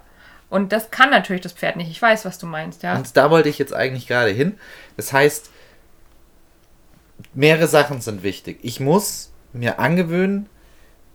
[0.51, 1.91] Und das kann natürlich das Pferd nicht.
[1.91, 2.97] Ich weiß, was du meinst, ja.
[2.97, 4.59] Und da wollte ich jetzt eigentlich gerade hin.
[5.01, 5.51] Das heißt,
[7.33, 8.59] mehrere Sachen sind wichtig.
[8.61, 10.47] Ich muss mir angewöhnen,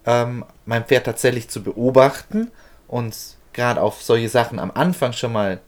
[0.08, 2.50] ähm, mein Pferd tatsächlich zu beobachten
[2.88, 3.16] und
[3.54, 5.62] gerade auf solche Sachen am Anfang schon mal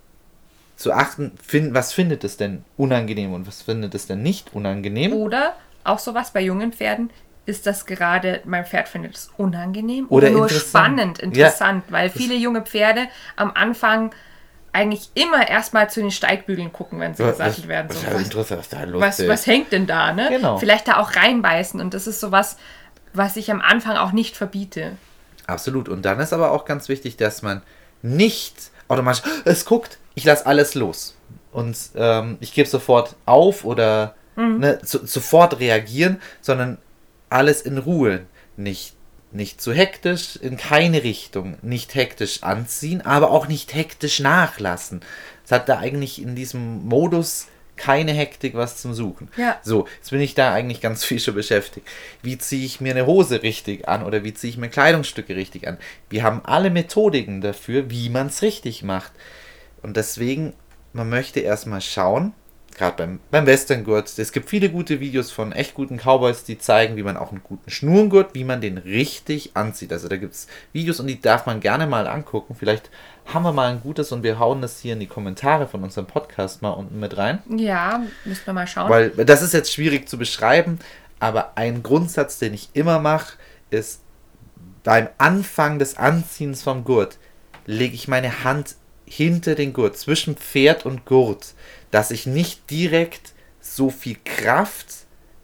[0.78, 5.14] zu achten, find, was findet es denn unangenehm und was findet es denn nicht unangenehm.
[5.14, 5.54] Oder
[5.84, 7.12] auch sowas bei jungen Pferden,
[7.46, 11.94] ist das gerade, mein Pferd findet es unangenehm oder, oder nur spannend, interessant, ja.
[11.94, 14.12] weil viele junge Pferde am Anfang
[14.78, 17.90] eigentlich immer erstmal zu den Steigbügeln gucken, wenn sie was, gesattelt werden.
[17.90, 17.98] So,
[18.38, 20.28] was, was, was, was, hängt denn da, ne?
[20.30, 20.60] Genau.
[20.60, 22.58] Vielleicht da auch reinbeißen und das ist sowas,
[23.14, 24.98] was ich am Anfang auch nicht verbiete.
[25.48, 25.90] Absolut.
[25.90, 27.64] Und dann ist aber auch ganz wichtig, dass man
[28.04, 28.56] nicht
[28.88, 31.18] automatisch, es guckt, ich lasse alles los.
[31.52, 34.60] Und ähm, ich gebe sofort auf oder mhm.
[34.60, 36.78] ne, so, sofort reagieren, sondern
[37.30, 38.28] alles in Ruhe.
[38.58, 38.94] Nicht,
[39.32, 41.58] nicht zu hektisch, in keine Richtung.
[41.62, 45.02] Nicht hektisch anziehen, aber auch nicht hektisch nachlassen.
[45.46, 49.30] Es hat da eigentlich in diesem Modus keine Hektik, was zum Suchen.
[49.38, 49.60] Ja.
[49.64, 51.88] So, jetzt bin ich da eigentlich ganz viel schon beschäftigt.
[52.24, 55.68] Wie ziehe ich mir eine Hose richtig an oder wie ziehe ich mir Kleidungsstücke richtig
[55.68, 55.78] an?
[56.10, 59.12] Wir haben alle Methodiken dafür, wie man es richtig macht.
[59.84, 60.54] Und deswegen,
[60.92, 62.34] man möchte erstmal schauen,
[62.78, 66.96] gerade beim, beim Western-Gurt, es gibt viele gute Videos von echt guten Cowboys, die zeigen,
[66.96, 69.92] wie man auch einen guten Schnurengurt, wie man den richtig anzieht.
[69.92, 72.56] Also da gibt es Videos und die darf man gerne mal angucken.
[72.58, 72.90] Vielleicht
[73.26, 76.06] haben wir mal ein gutes und wir hauen das hier in die Kommentare von unserem
[76.06, 77.40] Podcast mal unten mit rein.
[77.50, 78.90] Ja, müssen wir mal schauen.
[78.90, 80.80] Weil das ist jetzt schwierig zu beschreiben,
[81.20, 83.38] aber ein Grundsatz, den ich immer mache,
[83.70, 84.02] ist
[84.84, 87.18] beim Anfang des Anziehens vom Gurt
[87.66, 91.54] lege ich meine Hand hinter den Gurt, zwischen Pferd und Gurt,
[91.92, 94.88] dass ich nicht direkt so viel Kraft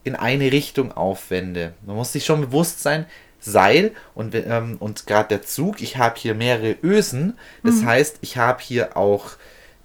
[0.04, 1.74] in eine Richtung aufwende.
[1.86, 3.06] Man muss sich schon bewusst sein,
[3.40, 7.86] Seil und, ähm, und gerade der Zug, ich habe hier mehrere Ösen, das mhm.
[7.88, 9.32] heißt, ich habe hier auch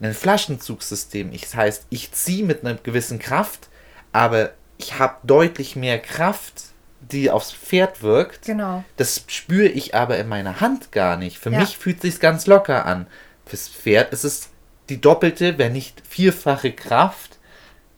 [0.00, 1.32] ein Flaschenzugssystem.
[1.32, 3.68] Das heißt, ich ziehe mit einer gewissen Kraft,
[4.12, 6.66] aber ich habe deutlich mehr Kraft,
[7.00, 8.46] die aufs Pferd wirkt.
[8.46, 8.84] Genau.
[8.96, 11.38] Das spüre ich aber in meiner Hand gar nicht.
[11.38, 11.60] Für ja.
[11.60, 13.06] mich fühlt es sich ganz locker an.
[13.44, 14.50] Fürs Pferd ist es
[14.88, 17.38] die doppelte, wenn nicht vierfache Kraft.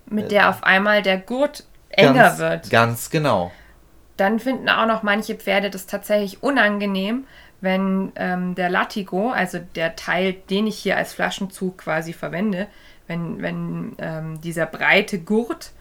[0.06, 2.70] Mit der auf einmal der Gurt enger ganz, wird.
[2.70, 3.52] Ganz genau.
[4.16, 7.26] Dann finden auch noch manche Pferde das tatsächlich unangenehm,
[7.60, 12.66] wenn ähm, der Latigo, also der Teil, den ich hier als Flaschenzug quasi verwende,
[13.06, 15.72] wenn, wenn ähm, dieser breite Gurt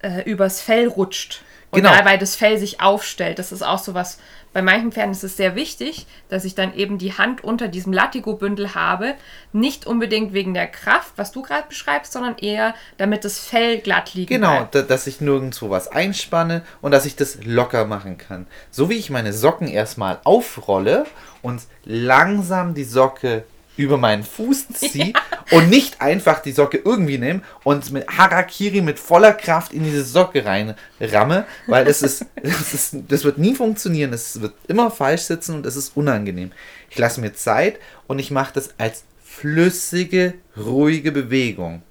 [0.00, 1.94] äh, übers Fell rutscht und genau.
[1.94, 3.38] dabei das Fell sich aufstellt.
[3.38, 4.18] Das ist auch so was,
[4.52, 7.92] bei manchen Pferden ist es sehr wichtig, dass ich dann eben die Hand unter diesem
[7.92, 9.14] Latigo-Bündel habe.
[9.52, 14.14] Nicht unbedingt wegen der Kraft, was du gerade beschreibst, sondern eher, damit das Fell glatt
[14.14, 14.30] liegt.
[14.30, 14.90] Genau, bleibt.
[14.90, 18.46] dass ich nirgendwo was einspanne und dass ich das locker machen kann.
[18.70, 21.04] So wie ich meine Socken erstmal aufrolle
[21.42, 23.44] und langsam die Socke
[23.76, 25.58] über meinen Fuß ziehe ja.
[25.58, 30.04] und nicht einfach die Socke irgendwie nehme und mit Harakiri mit voller Kraft in diese
[30.04, 35.22] Socke reinramme, weil das ist, das ist, das wird nie funktionieren, es wird immer falsch
[35.22, 36.52] sitzen und es ist unangenehm.
[36.90, 41.82] Ich lasse mir Zeit und ich mache das als flüssige, ruhige Bewegung.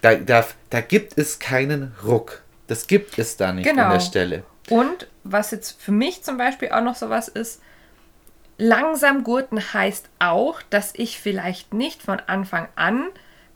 [0.00, 2.42] Da, da, da gibt es keinen Ruck.
[2.66, 3.84] Das gibt es da nicht genau.
[3.84, 4.42] an der Stelle.
[4.70, 7.60] Und was jetzt für mich zum Beispiel auch noch sowas ist,
[8.58, 13.06] Langsam gurten heißt auch, dass ich vielleicht nicht von Anfang an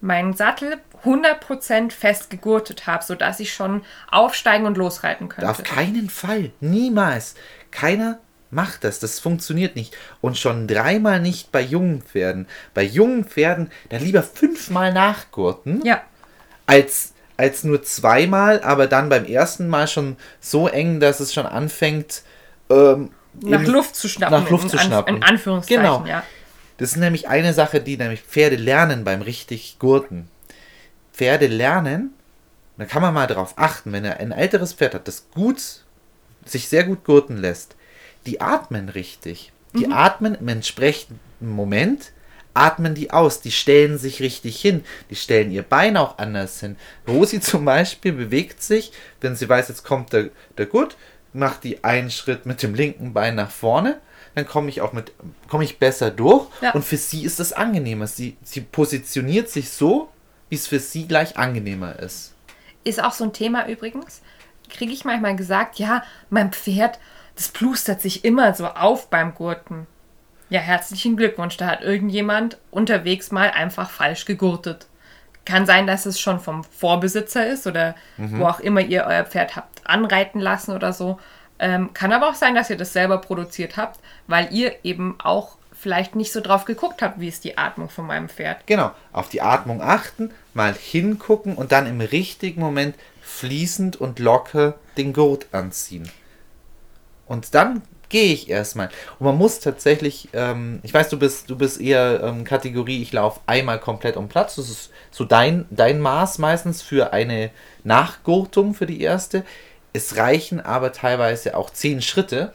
[0.01, 5.51] meinen Sattel 100% fest gegurtet habe, sodass ich schon aufsteigen und losreiten könnte.
[5.51, 6.51] Auf keinen Fall.
[6.61, 7.35] Niemals.
[7.73, 9.01] Keiner macht das.
[9.01, 9.97] Das funktioniert nicht.
[10.21, 12.47] Und schon dreimal nicht bei jungen Pferden.
[12.73, 15.85] Bei jungen Pferden, da lieber fünfmal nachgurten.
[15.85, 16.01] Ja.
[16.67, 21.47] Als, als nur zweimal, aber dann beim ersten Mal schon so eng, dass es schon
[21.47, 22.23] anfängt,
[22.71, 24.43] ähm, nach Luft zu schnappen.
[24.43, 25.17] Nach Luft zu schnappen.
[25.17, 26.05] In Anführungszeichen, genau.
[26.07, 26.23] ja.
[26.79, 30.29] Das ist nämlich eine Sache, die nämlich Pferde lernen beim richtig Gurten.
[31.13, 32.15] Pferde lernen,
[32.79, 35.63] da kann man mal darauf achten, wenn er ein älteres Pferd hat, das gut,
[36.45, 37.77] sich sehr gut gurten lässt,
[38.27, 39.53] die atmen richtig.
[39.75, 39.93] Die mhm.
[39.93, 42.13] atmen im entsprechenden Moment,
[42.55, 46.77] atmen die aus, die stellen sich richtig hin, die stellen ihr Bein auch anders hin.
[47.09, 50.97] Rosi zum Beispiel bewegt sich, wenn sie weiß, jetzt kommt der, der Gurt,
[51.33, 54.01] mache die einen Schritt mit dem linken Bein nach vorne,
[54.35, 55.13] dann komme ich auch mit,
[55.49, 56.47] komme ich besser durch.
[56.61, 56.73] Ja.
[56.73, 58.07] Und für sie ist es angenehmer.
[58.07, 60.09] Sie, sie positioniert sich so,
[60.49, 62.35] wie es für sie gleich angenehmer ist.
[62.85, 64.23] Ist auch so ein Thema übrigens.
[64.71, 66.99] Kriege ich manchmal gesagt, ja, mein Pferd,
[67.37, 69.87] das plustert sich immer so auf beim Gurten.
[70.49, 74.87] Ja, herzlichen Glückwunsch, da hat irgendjemand unterwegs mal einfach falsch gegurtet.
[75.45, 78.39] Kann sein, dass es schon vom Vorbesitzer ist oder mhm.
[78.39, 81.19] wo auch immer ihr euer Pferd habt anreiten lassen oder so.
[81.59, 85.57] Ähm, kann aber auch sein, dass ihr das selber produziert habt, weil ihr eben auch
[85.73, 88.67] vielleicht nicht so drauf geguckt habt, wie ist die Atmung von meinem Pferd.
[88.67, 94.75] Genau, auf die Atmung achten, mal hingucken und dann im richtigen Moment fließend und locker
[94.97, 96.09] den Gurt anziehen.
[97.27, 98.91] Und dann gehe ich erstmal.
[99.19, 103.13] Und man muss tatsächlich, ähm, ich weiß, du bist, du bist eher ähm, Kategorie, ich
[103.13, 104.55] laufe einmal komplett um Platz.
[104.57, 107.51] Das ist so dein, dein Maß meistens für eine
[107.83, 109.45] Nachgurtung für die erste.
[109.93, 112.53] Es reichen aber teilweise auch zehn Schritte.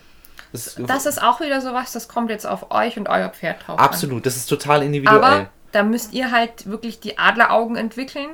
[0.53, 3.79] Das, das ist auch wieder sowas, das kommt jetzt auf euch und euer Pferd drauf.
[3.79, 4.23] Absolut, an.
[4.23, 5.21] das ist total individuell.
[5.21, 8.29] Aber da müsst ihr halt wirklich die Adleraugen entwickeln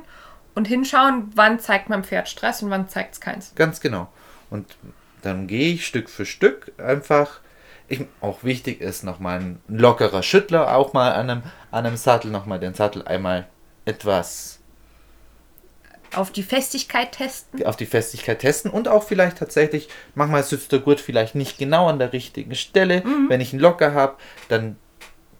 [0.54, 3.52] und hinschauen, wann zeigt mein Pferd Stress und wann zeigt es keins.
[3.56, 4.08] Ganz genau.
[4.50, 4.76] Und
[5.24, 7.40] dann gehe ich Stück für Stück einfach.
[7.88, 12.30] Ich, auch wichtig ist nochmal ein lockerer Schüttler, auch mal an einem, an einem Sattel,
[12.30, 13.46] nochmal den Sattel einmal
[13.84, 14.60] etwas
[16.16, 17.64] auf die Festigkeit testen.
[17.64, 21.88] Auf die Festigkeit testen und auch vielleicht tatsächlich, manchmal sitzt der Gurt vielleicht nicht genau
[21.88, 23.02] an der richtigen Stelle.
[23.04, 23.28] Mhm.
[23.28, 24.16] Wenn ich ihn locker habe,
[24.48, 24.76] dann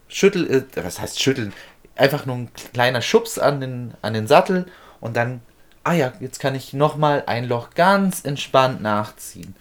[0.09, 1.53] schüttel, äh, was heißt schütteln?
[1.97, 4.67] Einfach nur ein kleiner Schubs an den, an den Sattel
[5.01, 5.43] und dann,
[5.85, 9.55] ah ja, jetzt kann ich nochmal ein Loch ganz entspannt nachziehen.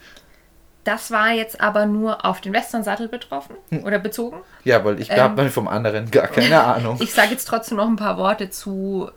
[0.84, 3.84] Das war jetzt aber nur auf den Western-Sattel betroffen hm.
[3.84, 4.38] oder bezogen.
[4.64, 6.98] Ja, weil ich ähm, habe vom anderen gar keine Ahnung.
[7.00, 9.10] ich sage jetzt trotzdem noch ein paar Worte zu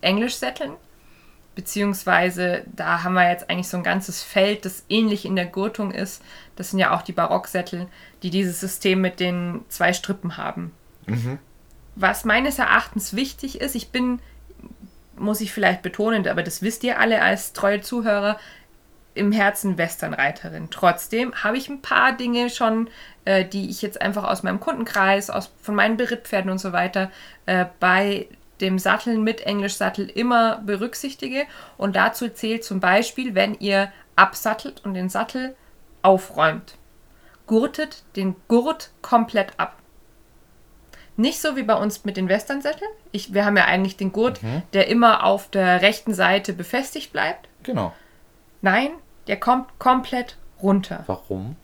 [0.00, 0.72] Englisch-Sätteln.
[1.54, 5.90] Beziehungsweise da haben wir jetzt eigentlich so ein ganzes Feld, das ähnlich in der Gurtung
[5.90, 6.22] ist.
[6.56, 7.88] Das sind ja auch die Barocksättel,
[8.22, 10.72] die dieses System mit den zwei Strippen haben.
[11.06, 11.38] Mhm.
[11.94, 14.20] Was meines Erachtens wichtig ist, ich bin,
[15.22, 18.38] muss ich vielleicht betonen, aber das wisst ihr alle als treue Zuhörer,
[19.14, 20.70] im Herzen Westernreiterin.
[20.70, 22.88] Trotzdem habe ich ein paar Dinge schon,
[23.24, 27.10] äh, die ich jetzt einfach aus meinem Kundenkreis, aus, von meinen Berittpferden und so weiter
[27.46, 28.26] äh, bei
[28.60, 31.44] dem Satteln mit Englischsattel immer berücksichtige.
[31.76, 35.54] Und dazu zählt zum Beispiel, wenn ihr absattelt und den Sattel
[36.02, 36.76] aufräumt.
[37.46, 39.76] Gurtet den Gurt komplett ab.
[41.16, 42.90] Nicht so wie bei uns mit den Westernsätteln.
[43.10, 44.62] Ich, wir haben ja eigentlich den Gurt, mhm.
[44.72, 47.48] der immer auf der rechten Seite befestigt bleibt.
[47.62, 47.92] Genau.
[48.62, 48.90] Nein,
[49.26, 51.04] der kommt komplett runter.
[51.06, 51.56] Warum?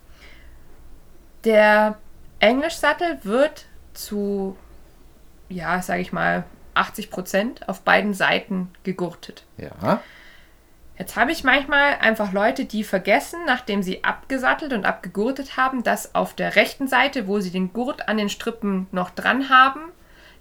[1.44, 1.98] Der
[2.40, 4.56] Englischsattel wird zu,
[5.48, 9.44] ja, sage ich mal, 80 Prozent auf beiden Seiten gegurtet.
[9.56, 10.00] Ja.
[10.98, 16.14] Jetzt habe ich manchmal einfach Leute, die vergessen, nachdem sie abgesattelt und abgegurtet haben, dass
[16.14, 19.80] auf der rechten Seite, wo sie den Gurt an den Strippen noch dran haben,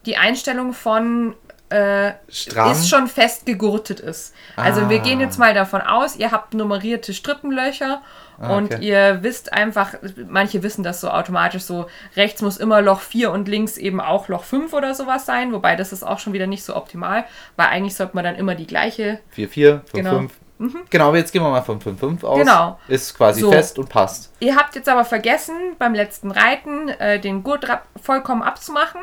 [0.05, 1.35] die Einstellung von
[1.69, 4.33] äh, ist schon fest gegurtet ist.
[4.55, 4.89] Also ah.
[4.89, 8.01] wir gehen jetzt mal davon aus, ihr habt nummerierte Strippenlöcher
[8.39, 8.85] ah, und okay.
[8.85, 9.95] ihr wisst einfach,
[10.29, 14.29] manche wissen das so automatisch so, rechts muss immer Loch 4 und links eben auch
[14.29, 17.25] Loch 5 oder sowas sein, wobei das ist auch schon wieder nicht so optimal,
[17.57, 20.17] weil eigentlich sollte man dann immer die gleiche 4, 4, 5, genau.
[20.19, 20.33] 5.
[20.59, 20.81] Mhm.
[20.89, 22.39] Genau, aber jetzt gehen wir mal von 5, 5 aus.
[22.39, 22.79] Genau.
[22.87, 23.51] Ist quasi so.
[23.51, 24.31] fest und passt.
[24.39, 27.67] Ihr habt jetzt aber vergessen, beim letzten Reiten äh, den Gurt
[28.01, 29.01] vollkommen abzumachen.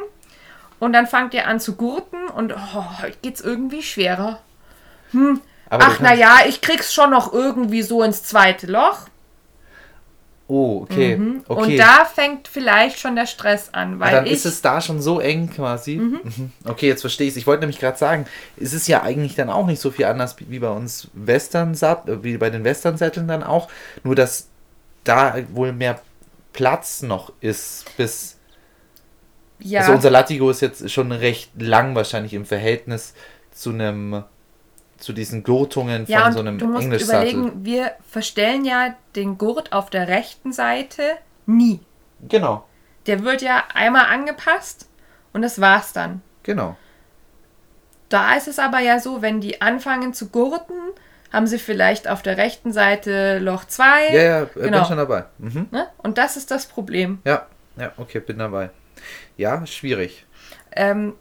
[0.80, 4.40] Und dann fangt ihr an zu gurten und oh, heute geht's irgendwie schwerer.
[5.12, 5.40] Hm.
[5.70, 9.06] Ach, naja, ich krieg's schon noch irgendwie so ins zweite Loch.
[10.46, 11.16] Oh, okay.
[11.16, 11.42] Mhm.
[11.48, 11.62] okay.
[11.62, 13.98] Und da fängt vielleicht schon der Stress an.
[13.98, 15.96] Weil dann ich, ist es da schon so eng quasi.
[15.96, 16.20] Mhm.
[16.22, 16.52] mhm.
[16.64, 17.37] Okay, jetzt verstehe ich es.
[17.38, 18.26] Ich wollte nämlich gerade sagen,
[18.59, 22.22] es ist ja eigentlich dann auch nicht so viel anders wie bei uns Western äh,
[22.22, 23.68] wie bei den Western-Sätteln dann auch.
[24.02, 24.48] Nur, dass
[25.04, 26.00] da wohl mehr
[26.52, 28.37] Platz noch ist, bis
[29.61, 29.80] ja.
[29.80, 33.14] Also unser Latigo ist jetzt schon recht lang wahrscheinlich im Verhältnis
[33.52, 34.24] zu einem
[34.98, 39.72] zu diesen Gurtungen ja, von so einem du musst überlegen, wir verstellen ja den Gurt
[39.72, 41.02] auf der rechten Seite
[41.46, 41.80] nie.
[42.28, 42.66] Genau.
[43.07, 44.88] Der wird ja einmal angepasst
[45.33, 46.22] und das war's dann.
[46.42, 46.76] Genau.
[48.09, 50.74] Da ist es aber ja so, wenn die anfangen zu gurten,
[51.33, 54.09] haben sie vielleicht auf der rechten Seite Loch 2.
[54.12, 54.78] Ja, ja, genau.
[54.78, 55.24] bin schon dabei.
[55.38, 55.66] Mhm.
[55.72, 55.88] Ne?
[55.98, 57.18] Und das ist das Problem.
[57.24, 58.70] Ja, ja, okay, bin dabei.
[59.37, 60.26] Ja, schwierig.
[60.72, 61.14] Ähm,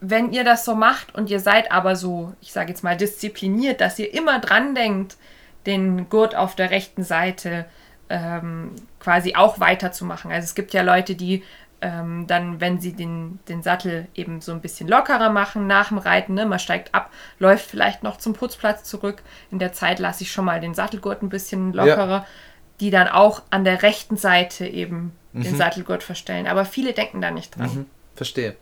[0.00, 3.80] wenn ihr das so macht und ihr seid aber so, ich sage jetzt mal, diszipliniert,
[3.80, 5.16] dass ihr immer dran denkt,
[5.66, 7.64] den Gurt auf der rechten Seite
[8.10, 10.30] ähm, quasi auch weiterzumachen.
[10.30, 11.42] Also es gibt ja Leute, die
[11.80, 15.98] ähm, dann, wenn sie den, den Sattel eben so ein bisschen lockerer machen nach dem
[15.98, 19.22] Reiten, ne, man steigt ab, läuft vielleicht noch zum Putzplatz zurück.
[19.50, 22.26] In der Zeit lasse ich schon mal den Sattelgurt ein bisschen lockerer, ja.
[22.80, 25.42] die dann auch an der rechten Seite eben mhm.
[25.42, 26.46] den Sattelgurt verstellen.
[26.46, 27.74] Aber viele denken da nicht dran.
[27.74, 27.86] Mhm.
[28.14, 28.56] Verstehe.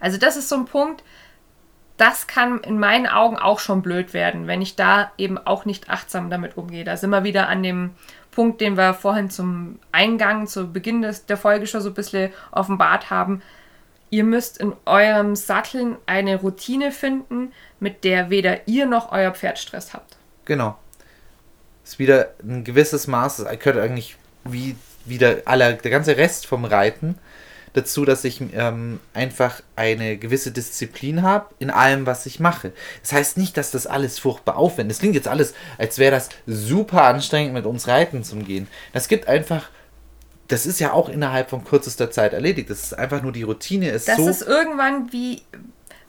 [0.00, 1.02] Also das ist so ein Punkt,
[1.96, 5.88] das kann in meinen Augen auch schon blöd werden, wenn ich da eben auch nicht
[5.88, 6.84] achtsam damit umgehe.
[6.84, 7.92] Da sind wir wieder an dem
[8.30, 12.32] Punkt, den wir vorhin zum Eingang, zu Beginn des, der Folge schon so ein bisschen
[12.52, 13.40] offenbart haben.
[14.10, 19.58] Ihr müsst in eurem Satteln eine Routine finden, mit der weder ihr noch euer Pferd
[19.58, 20.16] Stress habt.
[20.44, 20.78] Genau.
[21.82, 26.64] Ist wieder ein gewisses Maß, es gehört eigentlich wie wieder aller, der ganze Rest vom
[26.64, 27.16] Reiten
[27.76, 32.72] dazu, dass ich ähm, einfach eine gewisse Disziplin habe in allem, was ich mache.
[33.02, 34.96] Das heißt nicht, dass das alles furchtbar aufwendig ist.
[34.96, 38.66] Es klingt jetzt alles, als wäre das super anstrengend, mit uns reiten zu gehen.
[38.92, 39.68] Das gibt einfach
[40.48, 42.70] das ist ja auch innerhalb von kürzester Zeit erledigt.
[42.70, 44.26] Das ist einfach nur die Routine ist das so.
[44.26, 45.42] Das ist irgendwann wie,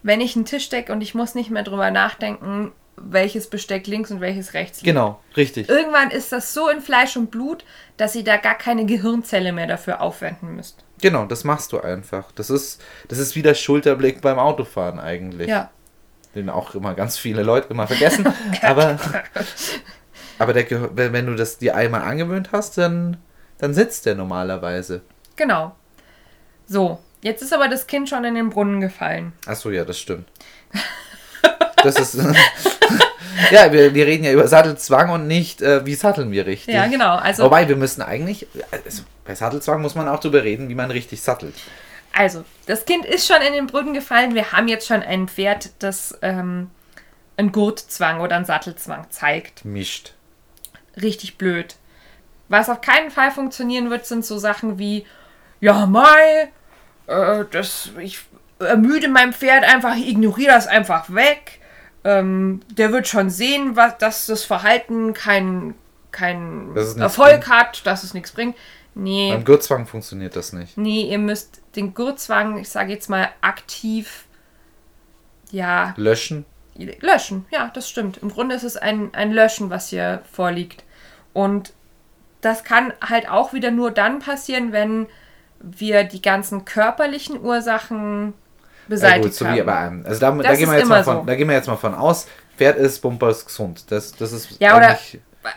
[0.03, 4.11] wenn ich einen Tisch decke und ich muss nicht mehr drüber nachdenken, welches Besteck links
[4.11, 4.85] und welches rechts liegt.
[4.85, 5.69] Genau, richtig.
[5.69, 7.63] Irgendwann ist das so in Fleisch und Blut,
[7.97, 10.83] dass ihr da gar keine Gehirnzelle mehr dafür aufwenden müsst.
[11.01, 12.31] Genau, das machst du einfach.
[12.33, 15.47] Das ist, das ist wie der Schulterblick beim Autofahren eigentlich.
[15.47, 15.69] Ja.
[16.35, 18.27] Den auch immer ganz viele Leute immer vergessen.
[18.61, 18.97] aber
[20.39, 23.17] aber der, wenn du das dir einmal angewöhnt hast, dann,
[23.57, 25.01] dann sitzt der normalerweise.
[25.35, 25.75] Genau.
[26.67, 29.33] So, jetzt ist aber das Kind schon in den Brunnen gefallen.
[29.45, 30.27] Achso, ja, das stimmt.
[31.83, 32.17] Das ist.
[33.51, 36.73] ja, wir, wir reden ja über Sattelzwang und nicht, äh, wie satteln wir richtig.
[36.73, 37.15] Ja, genau.
[37.15, 40.91] Also, Wobei, wir müssen eigentlich, also bei Sattelzwang muss man auch darüber reden, wie man
[40.91, 41.55] richtig sattelt.
[42.13, 44.33] Also, das Kind ist schon in den Brücken gefallen.
[44.33, 46.71] Wir haben jetzt schon ein Pferd, das ähm,
[47.35, 49.65] einen Gurtzwang oder einen Sattelzwang zeigt.
[49.65, 50.13] Mischt.
[50.99, 51.75] Richtig blöd.
[52.49, 55.05] Was auf keinen Fall funktionieren wird, sind so Sachen wie,
[55.59, 56.49] ja, Mai,
[57.07, 58.19] äh, das, ich
[58.59, 61.56] ermüde mein Pferd einfach, ignoriere das einfach weg
[62.07, 65.75] ähm, der wird schon sehen, was, dass das Verhalten keinen
[66.11, 67.49] kein Erfolg bringt.
[67.49, 68.55] hat, dass es nichts bringt.
[68.95, 69.31] Nee.
[69.31, 70.77] Beim Gurtzwang funktioniert das nicht.
[70.77, 74.25] Nee, ihr müsst den Gurtzwang, ich sage jetzt mal, aktiv
[75.51, 75.93] ja.
[75.97, 76.45] Löschen?
[77.01, 78.17] Löschen, ja, das stimmt.
[78.17, 80.85] Im Grunde ist es ein, ein Löschen, was hier vorliegt.
[81.33, 81.73] Und
[82.39, 85.07] das kann halt auch wieder nur dann passieren, wenn
[85.59, 88.33] wir die ganzen körperlichen Ursachen
[88.87, 89.55] beseitigt gut, so haben.
[89.55, 91.23] Wie bei Also da, da, gehen wir jetzt mal von, so.
[91.25, 93.85] da gehen wir jetzt mal von aus, Pferd ist bumpers gesund.
[93.91, 94.97] Das, das ist ja, oder,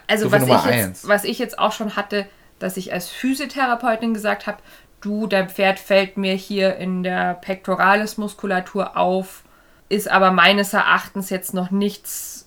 [0.06, 2.26] also was ich, jetzt, was ich jetzt auch schon hatte,
[2.58, 4.58] dass ich als Physiotherapeutin gesagt habe,
[5.00, 9.42] du, dein Pferd fällt mir hier in der Pectoralis-Muskulatur auf,
[9.88, 12.44] ist aber meines Erachtens jetzt noch nichts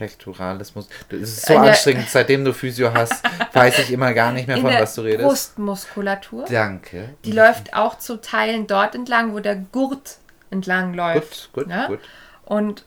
[0.00, 2.08] Pectoralis Das ist so anstrengend.
[2.08, 5.28] Seitdem du Physio hast, weiß ich immer gar nicht mehr, von was du redest.
[5.28, 6.46] Brustmuskulatur.
[6.46, 7.10] Danke.
[7.26, 10.16] Die läuft auch zu Teilen dort entlang, wo der Gurt
[10.50, 11.52] entlang läuft.
[11.52, 11.86] Gut, gut, ja?
[11.86, 11.98] gut.
[12.46, 12.86] Und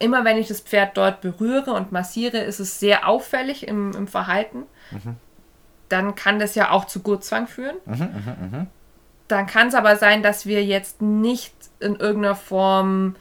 [0.00, 4.08] immer wenn ich das Pferd dort berühre und massiere, ist es sehr auffällig im, im
[4.08, 4.64] Verhalten.
[4.90, 5.14] Mhm.
[5.88, 7.76] Dann kann das ja auch zu Gurtzwang führen.
[7.86, 8.66] Mhm, mh, mh.
[9.28, 13.14] Dann kann es aber sein, dass wir jetzt nicht in irgendeiner Form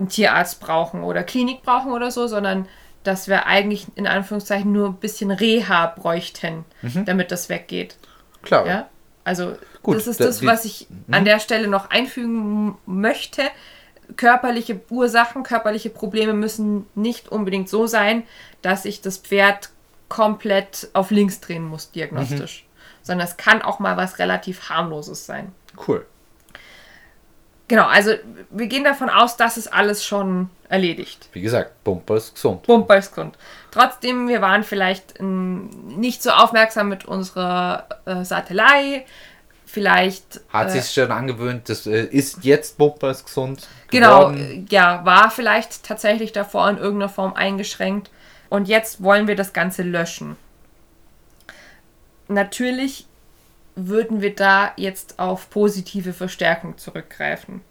[0.00, 2.66] einen Tierarzt brauchen oder Klinik brauchen oder so, sondern
[3.04, 7.04] dass wir eigentlich in Anführungszeichen nur ein bisschen Reha bräuchten, mhm.
[7.04, 7.96] damit das weggeht.
[8.42, 8.66] Klar.
[8.66, 8.88] Ja?
[9.24, 11.14] Also Gut, das ist das, was ich mhm.
[11.14, 13.42] an der Stelle noch einfügen möchte.
[14.16, 18.24] Körperliche Ursachen, körperliche Probleme müssen nicht unbedingt so sein,
[18.60, 19.70] dass ich das Pferd
[20.08, 22.64] komplett auf links drehen muss, diagnostisch.
[22.64, 22.70] Mhm.
[23.02, 25.52] Sondern es kann auch mal was relativ harmloses sein.
[25.86, 26.04] Cool.
[27.70, 28.14] Genau, also
[28.50, 31.28] wir gehen davon aus, dass es alles schon erledigt.
[31.32, 32.64] Wie gesagt, Bumper ist gesund.
[32.64, 33.38] Bumper ist gesund.
[33.70, 39.06] Trotzdem, wir waren vielleicht nicht so aufmerksam mit unserer äh, Satellei.
[39.66, 40.40] Vielleicht.
[40.52, 43.68] Hat äh, sich schon angewöhnt, das äh, ist jetzt Bumper ist gesund.
[43.88, 44.36] Genau, geworden.
[44.36, 48.10] Genau, ja, war vielleicht tatsächlich davor in irgendeiner Form eingeschränkt.
[48.48, 50.36] Und jetzt wollen wir das Ganze löschen.
[52.26, 53.06] Natürlich
[53.76, 57.62] würden wir da jetzt auf positive Verstärkung zurückgreifen.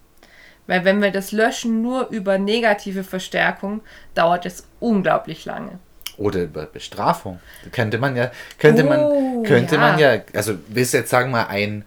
[0.67, 3.81] Weil wenn wir das löschen nur über negative Verstärkung,
[4.13, 5.79] dauert es unglaublich lange.
[6.17, 7.39] Oder über Bestrafung.
[7.71, 9.81] Könnte man ja, könnte oh, man, könnte ja.
[9.81, 11.85] man ja, also willst jetzt sagen mal ein,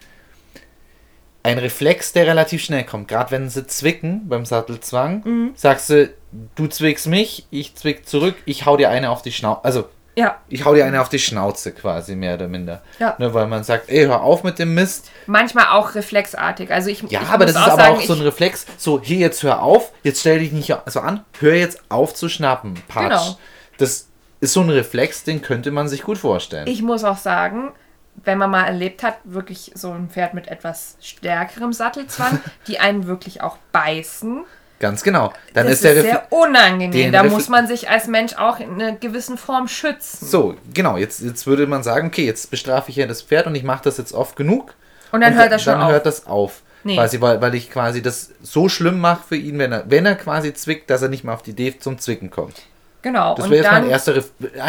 [1.42, 3.08] ein Reflex, der relativ schnell kommt.
[3.08, 5.50] Gerade wenn sie zwicken beim Sattelzwang, mhm.
[5.54, 6.12] sagst du,
[6.54, 9.64] du zwickst mich, ich zwick zurück, ich hau dir eine auf die Schnauze.
[9.64, 10.36] Also ja.
[10.48, 12.82] Ich hau dir eine auf die Schnauze quasi, mehr oder minder.
[12.98, 13.16] Ja.
[13.18, 15.10] Ne, weil man sagt, ey, hör auf mit dem Mist.
[15.26, 16.70] Manchmal auch reflexartig.
[16.70, 18.66] Also ich, ja, ich aber das ist aber sagen, auch so ein Reflex.
[18.76, 22.28] So, hier jetzt hör auf, jetzt stell dich nicht so an, hör jetzt auf zu
[22.28, 22.74] schnappen.
[22.88, 23.08] Patsch.
[23.08, 23.38] Genau.
[23.78, 24.08] Das
[24.40, 26.66] ist so ein Reflex, den könnte man sich gut vorstellen.
[26.66, 27.72] Ich muss auch sagen,
[28.16, 33.06] wenn man mal erlebt hat, wirklich so ein Pferd mit etwas stärkerem Sattelzwang, die einen
[33.06, 34.44] wirklich auch beißen
[34.82, 35.32] Ganz genau.
[35.54, 37.12] Dann das ist, der ist sehr unangenehm.
[37.12, 40.26] Da muss man sich als Mensch auch in einer gewissen Form schützen.
[40.26, 40.96] So, genau.
[40.96, 43.84] Jetzt, jetzt würde man sagen, okay, jetzt bestrafe ich ja das Pferd und ich mache
[43.84, 44.74] das jetzt oft genug.
[45.12, 45.92] Und dann und hört das schon dann auf.
[45.92, 46.62] hört das auf.
[46.82, 46.96] Nee.
[46.96, 50.16] Quasi, weil, weil ich quasi das so schlimm mache für ihn, wenn er, wenn er
[50.16, 52.62] quasi zwickt, dass er nicht mehr auf die Idee zum Zwicken kommt.
[53.02, 53.36] Genau.
[53.36, 54.20] Das wäre jetzt mein erster,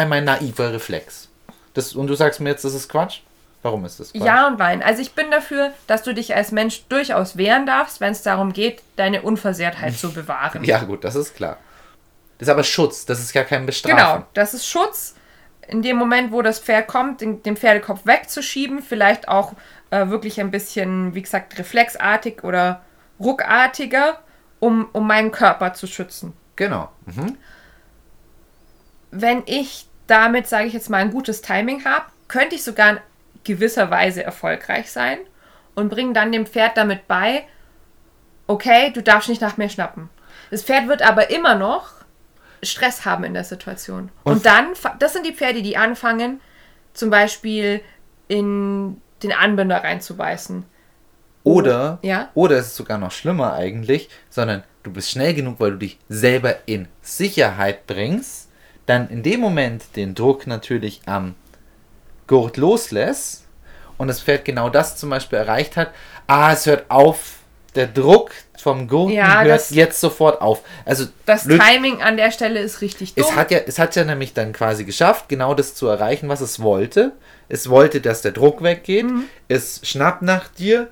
[0.06, 1.28] mein naiver Reflex.
[1.72, 3.18] Das, und du sagst mir jetzt, das ist Quatsch?
[3.64, 4.22] Warum ist das Quatsch?
[4.22, 4.82] Ja und nein.
[4.82, 8.52] Also ich bin dafür, dass du dich als Mensch durchaus wehren darfst, wenn es darum
[8.52, 10.62] geht, deine Unversehrtheit zu bewahren.
[10.64, 11.56] Ja gut, das ist klar.
[12.36, 13.96] Das ist aber Schutz, das ist ja kein Bestrafen.
[13.96, 15.14] Genau, das ist Schutz.
[15.66, 19.54] In dem Moment, wo das Pferd kommt, den, den Pferdekopf wegzuschieben, vielleicht auch
[19.88, 22.82] äh, wirklich ein bisschen, wie gesagt, reflexartig oder
[23.18, 24.18] ruckartiger,
[24.60, 26.34] um, um meinen Körper zu schützen.
[26.56, 26.90] Genau.
[27.06, 27.38] Mhm.
[29.10, 32.98] Wenn ich damit, sage ich jetzt mal, ein gutes Timing habe, könnte ich sogar
[33.44, 35.18] gewisser Weise erfolgreich sein
[35.74, 37.44] und bringe dann dem Pferd damit bei,
[38.46, 40.08] okay, du darfst nicht nach mir schnappen.
[40.50, 41.90] Das Pferd wird aber immer noch
[42.62, 44.10] Stress haben in der Situation.
[44.24, 44.68] Und, und dann,
[44.98, 46.40] das sind die Pferde, die anfangen,
[46.92, 47.80] zum Beispiel
[48.28, 50.64] in den Anbinder reinzubeißen.
[51.42, 52.30] Oder, ja?
[52.34, 55.98] oder es ist sogar noch schlimmer eigentlich, sondern du bist schnell genug, weil du dich
[56.08, 58.48] selber in Sicherheit bringst,
[58.86, 61.34] dann in dem Moment den Druck natürlich am
[62.26, 63.44] Gurt loslässt
[63.98, 65.90] und das Pferd genau das zum Beispiel erreicht hat,
[66.26, 67.36] ah, es hört auf,
[67.74, 70.62] der Druck vom Gurten ja, hört das, jetzt sofort auf.
[70.84, 73.24] Also das Timing an der Stelle ist richtig dumm.
[73.28, 76.40] Es hat, ja, es hat ja nämlich dann quasi geschafft, genau das zu erreichen, was
[76.40, 77.12] es wollte.
[77.48, 79.06] Es wollte, dass der Druck weggeht.
[79.06, 79.24] Mhm.
[79.48, 80.88] Es schnappt nach dir.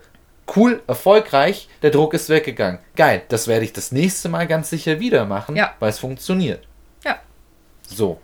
[0.55, 1.68] Cool, erfolgreich.
[1.83, 2.78] Der Druck ist weggegangen.
[2.97, 5.74] Geil, das werde ich das nächste Mal ganz sicher wieder machen, ja.
[5.78, 6.66] weil es funktioniert.
[7.05, 7.20] Ja.
[7.87, 8.20] So.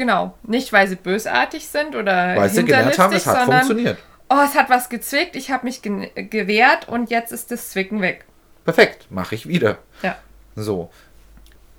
[0.00, 0.32] Genau.
[0.42, 3.98] Nicht, weil sie bösartig sind oder weil sie gelernt haben, es hat funktioniert
[4.30, 8.00] oh, es hat was gezwickt, ich habe mich ge gewehrt und jetzt ist das Zwicken
[8.00, 8.24] weg.
[8.64, 9.78] Perfekt, mache ich wieder.
[10.02, 10.16] Ja.
[10.56, 10.90] So.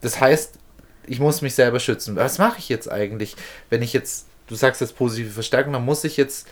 [0.02, 0.60] Das heißt,
[1.08, 2.16] ich muss mich selber schützen.
[2.16, 3.36] Was mache ich jetzt eigentlich,
[3.70, 6.48] wenn ich jetzt, du sagst jetzt positive Verstärkung, dann muss ich jetzt,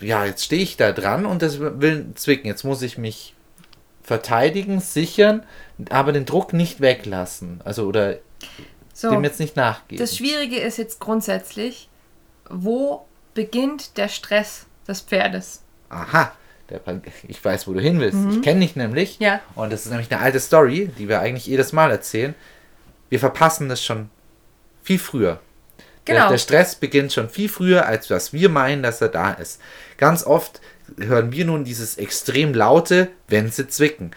[0.00, 2.46] ja, jetzt stehe ich da dran und das will zwicken.
[2.46, 3.34] Jetzt muss ich mich
[4.02, 5.44] verteidigen, sichern,
[5.90, 7.60] aber den Druck nicht weglassen.
[7.64, 8.18] Also, oder
[8.92, 9.98] so, dem jetzt nicht nachgehen.
[9.98, 11.88] Das Schwierige ist jetzt grundsätzlich,
[12.48, 15.62] wo beginnt der Stress des Pferdes.
[15.88, 16.32] Aha,
[17.28, 18.18] ich weiß, wo du hin willst.
[18.18, 18.30] Mhm.
[18.30, 19.18] Ich kenne dich nämlich.
[19.18, 19.40] Ja.
[19.54, 22.34] Und das ist nämlich eine alte Story, die wir eigentlich jedes Mal erzählen.
[23.08, 24.10] Wir verpassen das schon
[24.82, 25.40] viel früher.
[26.04, 26.20] Genau.
[26.20, 29.60] Der, der Stress beginnt schon viel früher, als was wir meinen, dass er da ist.
[29.98, 30.60] Ganz oft
[30.98, 34.12] hören wir nun dieses extrem laute, wenn sie zwicken.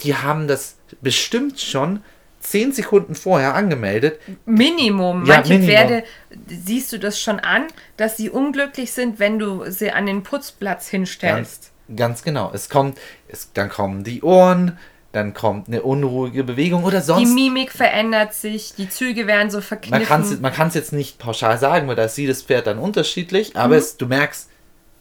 [0.00, 2.02] Die haben das bestimmt schon
[2.50, 4.20] zehn Sekunden vorher angemeldet.
[4.46, 5.24] Minimum.
[5.24, 5.68] Ja, Manche Minimum.
[5.68, 6.04] Pferde
[6.46, 10.88] siehst du das schon an, dass sie unglücklich sind, wenn du sie an den Putzplatz
[10.88, 11.72] hinstellst.
[11.88, 12.50] Ganz, ganz genau.
[12.52, 14.78] Es kommt, es, dann kommen die Ohren,
[15.12, 17.28] dann kommt eine unruhige Bewegung oder sonst.
[17.28, 20.40] Die Mimik verändert sich, die Züge werden so verkniffen.
[20.40, 23.74] Man kann es jetzt nicht pauschal sagen, weil da ist jedes Pferd dann unterschiedlich, aber
[23.74, 23.80] mhm.
[23.80, 24.50] es, du merkst,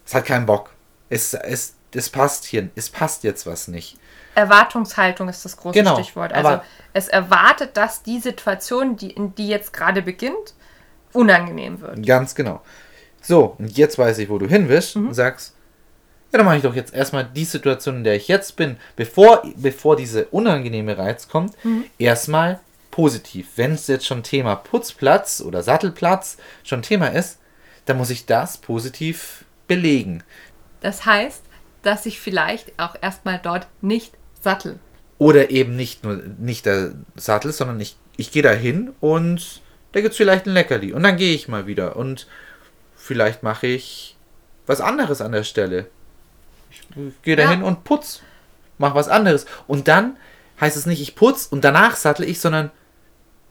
[0.05, 0.71] es hat keinen Bock.
[1.09, 3.97] Es, es, es passt hier, es passt jetzt was nicht.
[4.35, 6.31] Erwartungshaltung ist das große genau, Stichwort.
[6.31, 6.61] Also
[6.97, 10.55] es erwartet, dass die Situation, die, die jetzt gerade beginnt,
[11.13, 12.05] unangenehm wird.
[12.05, 12.61] Ganz genau.
[13.21, 15.09] So, und jetzt weiß ich, wo du hin willst mhm.
[15.09, 15.53] und sagst,
[16.31, 19.43] ja, dann mache ich doch jetzt erstmal die Situation, in der ich jetzt bin, bevor,
[19.55, 21.85] bevor diese unangenehme Reiz kommt, mhm.
[21.97, 22.59] erstmal
[22.91, 23.49] positiv.
[23.55, 27.39] Wenn es jetzt schon Thema Putzplatz oder Sattelplatz schon Thema ist,
[27.85, 30.23] dann muss ich das positiv belegen.
[30.81, 31.43] Das heißt,
[31.83, 34.79] dass ich vielleicht auch erstmal dort nicht Sattel.
[35.20, 39.61] Oder eben nicht nur nicht der Sattel, sondern ich, ich gehe da hin und
[39.91, 40.93] da gibt es vielleicht ein Leckerli.
[40.93, 41.95] Und dann gehe ich mal wieder.
[41.95, 42.28] Und
[42.95, 44.15] vielleicht mache ich
[44.68, 45.88] was anderes an der Stelle.
[46.70, 46.82] Ich
[47.24, 47.65] gehe da hin ja.
[47.65, 48.22] und putz.
[48.78, 49.45] Mach was anderes.
[49.65, 50.18] Und dann
[50.61, 52.72] heißt es nicht, ich putz und danach sattel ich, sondern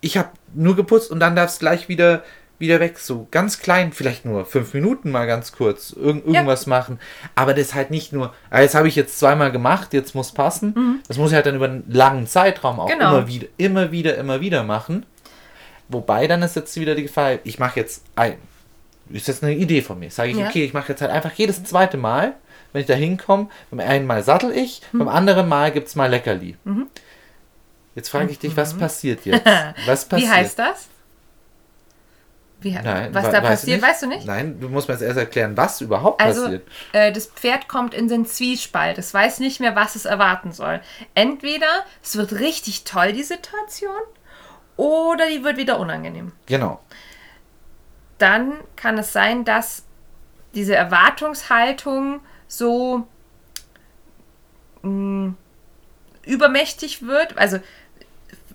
[0.01, 2.23] ich habe nur geputzt und dann darf es gleich wieder
[2.59, 2.99] wieder weg.
[2.99, 6.71] So ganz klein, vielleicht nur fünf Minuten mal ganz kurz irg irgendwas ja.
[6.71, 6.99] machen.
[7.35, 10.75] Aber das halt nicht nur, ah, jetzt habe ich jetzt zweimal gemacht, jetzt muss passen.
[10.77, 11.01] Mhm.
[11.09, 13.19] Das muss ich halt dann über einen langen Zeitraum auch genau.
[13.19, 15.07] immer wieder, immer wieder, immer wieder machen.
[15.89, 18.37] Wobei dann ist jetzt wieder die Gefahr, ich mache jetzt ein,
[19.11, 20.11] ist jetzt eine Idee von mir.
[20.11, 20.49] Sage ich, ja.
[20.49, 22.35] okay, ich mache jetzt halt einfach jedes zweite Mal,
[22.73, 24.99] wenn ich da hinkomme, beim einen Mal sattel ich, mhm.
[24.99, 26.57] beim anderen Mal gibt es mal Leckerli.
[26.65, 26.89] Mhm.
[27.95, 28.79] Jetzt frage ich dich, was mhm.
[28.79, 29.47] passiert jetzt?
[29.87, 30.31] Was passiert?
[30.31, 30.89] Wie heißt das?
[32.61, 34.27] Wie, Nein, was da passiert, weißt du nicht?
[34.27, 36.69] Nein, du musst mir jetzt erst erklären, was überhaupt also, passiert.
[36.93, 38.97] Äh, das Pferd kommt in den Zwiespalt.
[38.97, 40.81] Es weiß nicht mehr, was es erwarten soll.
[41.15, 41.67] Entweder
[42.03, 44.01] es wird richtig toll, die Situation,
[44.77, 46.33] oder die wird wieder unangenehm.
[46.47, 46.81] Genau.
[48.19, 49.85] Dann kann es sein, dass
[50.55, 53.07] diese Erwartungshaltung so
[54.83, 55.37] mh, mm,
[56.25, 57.37] übermächtig wird.
[57.37, 57.59] Also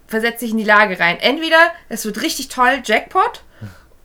[0.08, 1.18] versetzt sich in die Lage rein.
[1.20, 3.44] Entweder es wird richtig toll, Jackpot,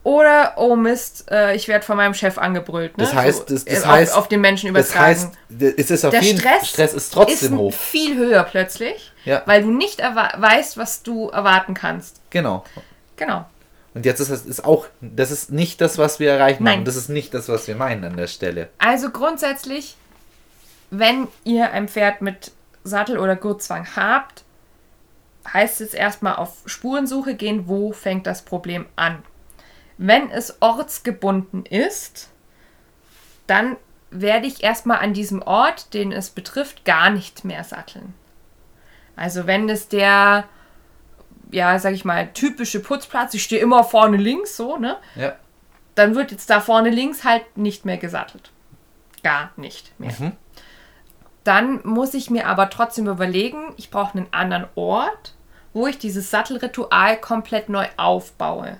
[0.06, 2.96] Oder, oh Mist, äh, ich werde von meinem Chef angebrüllt.
[2.96, 3.02] Ne?
[3.02, 5.08] Das heißt, das, das auf, heißt, auf den Menschen das übertragen.
[5.08, 7.72] heißt, es ist auf Der jeden Stress, Stress ist trotzdem ist hoch.
[7.74, 9.42] viel höher plötzlich, Ja.
[9.46, 12.20] weil du nicht weißt, was du erwarten kannst.
[12.30, 12.64] Genau.
[13.16, 13.46] Genau.
[13.94, 16.84] Und jetzt ist es ist auch, das ist nicht das, was wir erreichen Nein.
[16.84, 18.68] Das ist nicht das, was wir meinen an der Stelle.
[18.78, 19.96] Also grundsätzlich,
[20.92, 22.52] wenn ihr ein Pferd mit
[22.84, 24.44] Sattel oder Gurtzwang habt,
[25.52, 29.24] heißt es erstmal auf Spurensuche gehen, wo fängt das Problem an.
[29.98, 32.30] Wenn es ortsgebunden ist,
[33.46, 33.76] dann
[34.10, 38.14] werde ich erstmal an diesem Ort, den es betrifft, gar nicht mehr satteln.
[39.16, 40.44] Also wenn es der,
[41.50, 44.98] ja, sag ich mal, typische Putzplatz, ich stehe immer vorne links, so, ne?
[45.14, 45.36] Ja.
[45.94, 48.50] dann wird jetzt da vorne links halt nicht mehr gesattelt.
[49.22, 50.12] Gar nicht mehr.
[50.18, 50.32] Mhm.
[51.42, 55.34] Dann muss ich mir aber trotzdem überlegen, ich brauche einen anderen Ort,
[55.72, 58.78] wo ich dieses Sattelritual komplett neu aufbaue.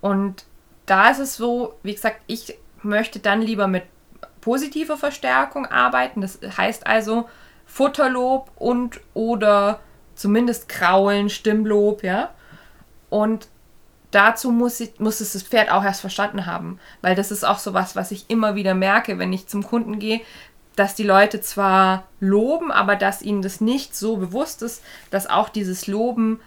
[0.00, 0.44] Und
[0.86, 3.84] da ist es so, wie gesagt, ich möchte dann lieber mit
[4.40, 6.20] positiver Verstärkung arbeiten.
[6.20, 7.28] Das heißt also
[7.66, 9.80] Futterlob und oder
[10.14, 12.30] zumindest Kraulen, Stimmlob, ja.
[13.10, 13.48] Und
[14.10, 16.78] dazu muss, ich, muss es das Pferd auch erst verstanden haben.
[17.02, 20.20] Weil das ist auch sowas, was ich immer wieder merke, wenn ich zum Kunden gehe,
[20.76, 25.48] dass die Leute zwar loben, aber dass ihnen das nicht so bewusst ist, dass auch
[25.48, 26.40] dieses Loben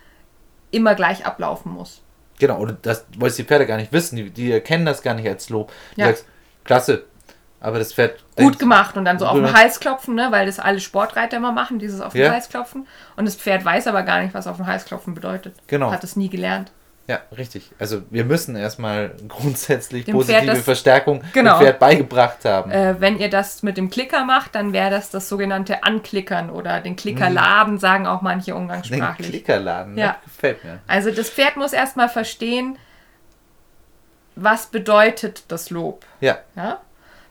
[0.72, 2.02] immer gleich ablaufen muss.
[2.42, 5.14] Genau, oder das, weil es die Pferde gar nicht wissen, die, die erkennen das gar
[5.14, 5.72] nicht als Lob.
[5.96, 6.08] Du Ja.
[6.08, 6.26] sagst,
[6.64, 7.04] klasse,
[7.60, 9.54] aber das Pferd Gut gemacht und dann so auf den.
[9.54, 10.30] Hals klopfen, ne?
[10.32, 12.32] weil das alle Sportreiter immer machen, dieses auf den Ja.
[12.32, 12.88] Hals klopfen.
[13.16, 15.54] Und das Pferd weiß aber gar nicht, was auf den Hals klopfen bedeutet.
[15.68, 15.92] Genau.
[15.92, 16.72] Hat es nie gelernt.
[17.08, 17.70] Ja, richtig.
[17.80, 21.58] Also wir müssen erstmal grundsätzlich Dem positive Pferd das- Verstärkung Genau.
[21.58, 22.72] dem Pferd beigebracht haben.
[22.72, 26.80] Äh, wenn ihr das mit dem Klicker macht, dann wäre das das sogenannte Anklickern oder
[26.80, 29.28] den Klickerladen, sagen auch manche Den umgangssprachlich.
[29.30, 30.06] Klickerladen, Ja.
[30.06, 30.16] ja.
[30.24, 30.80] gefällt mir.
[30.88, 32.78] Also das Pferd muss erstmal verstehen,
[34.36, 36.06] was bedeutet das Lob.
[36.22, 36.80] Ja, Ja?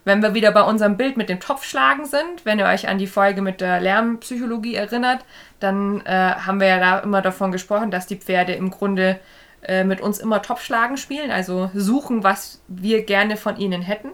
[0.04, 3.06] Wenn wir wieder bei unserem Bild mit dem Topfschlagen sind, wenn ihr euch an die
[3.06, 5.20] Folge mit der Lärmpsychologie erinnert,
[5.60, 9.20] dann äh, haben wir ja da immer davon gesprochen, dass die Pferde im Grunde
[9.62, 14.10] äh, mit uns immer Topfschlagen spielen, also suchen, was wir gerne von ihnen hätten.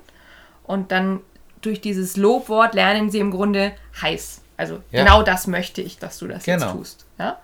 [0.64, 1.20] Und dann
[1.62, 4.42] durch dieses Lobwort lernen sie im Grunde heiß.
[4.56, 5.04] Also Ja.
[5.04, 6.66] genau das möchte ich, dass du das Genau.
[6.66, 7.06] jetzt tust.
[7.18, 7.38] Ja?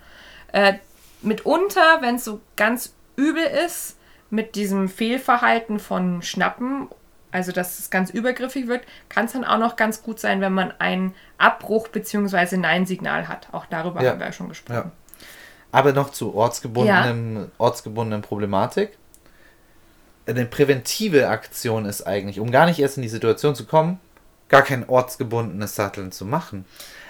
[0.52, 0.74] Äh,
[1.22, 3.96] mitunter, wenn es so ganz übel ist,
[4.30, 6.88] mit diesem Fehlverhalten von Schnappen,
[7.30, 10.52] also dass es ganz übergriffig wird, kann es dann auch noch ganz gut sein, wenn
[10.52, 12.56] man ein Abbruch- bzw.
[12.56, 13.48] Nein-Signal hat.
[13.52, 14.10] Auch darüber Ja.
[14.10, 14.90] haben wir ja schon gesprochen.
[15.72, 18.96] Aber noch zu ortsgebundenem, ortsgebundenen Problematik.
[20.26, 23.98] Eine präventive Aktion ist eigentlich, um gar nicht erst in die Situation zu kommen,
[24.48, 26.66] gar kein ortsgebundenes Satteln zu machen.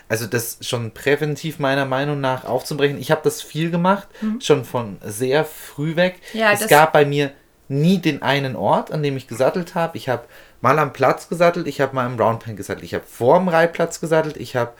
[0.08, 2.98] Also das schon präventiv meiner Meinung nach aufzubrechen.
[2.98, 4.08] Ich habe das viel gemacht,
[4.40, 6.20] schon von sehr früh weg.
[6.32, 6.40] Mhm.
[6.40, 7.32] Ja, es gab bei mir
[7.68, 9.96] nie den einen Ort, an dem ich gesattelt habe.
[9.96, 10.24] Ich habe
[10.60, 14.00] mal am Platz gesattelt, ich habe mal im Roundpen gesattelt, ich habe vor dem Reitplatz
[14.00, 14.72] gesattelt, ich habe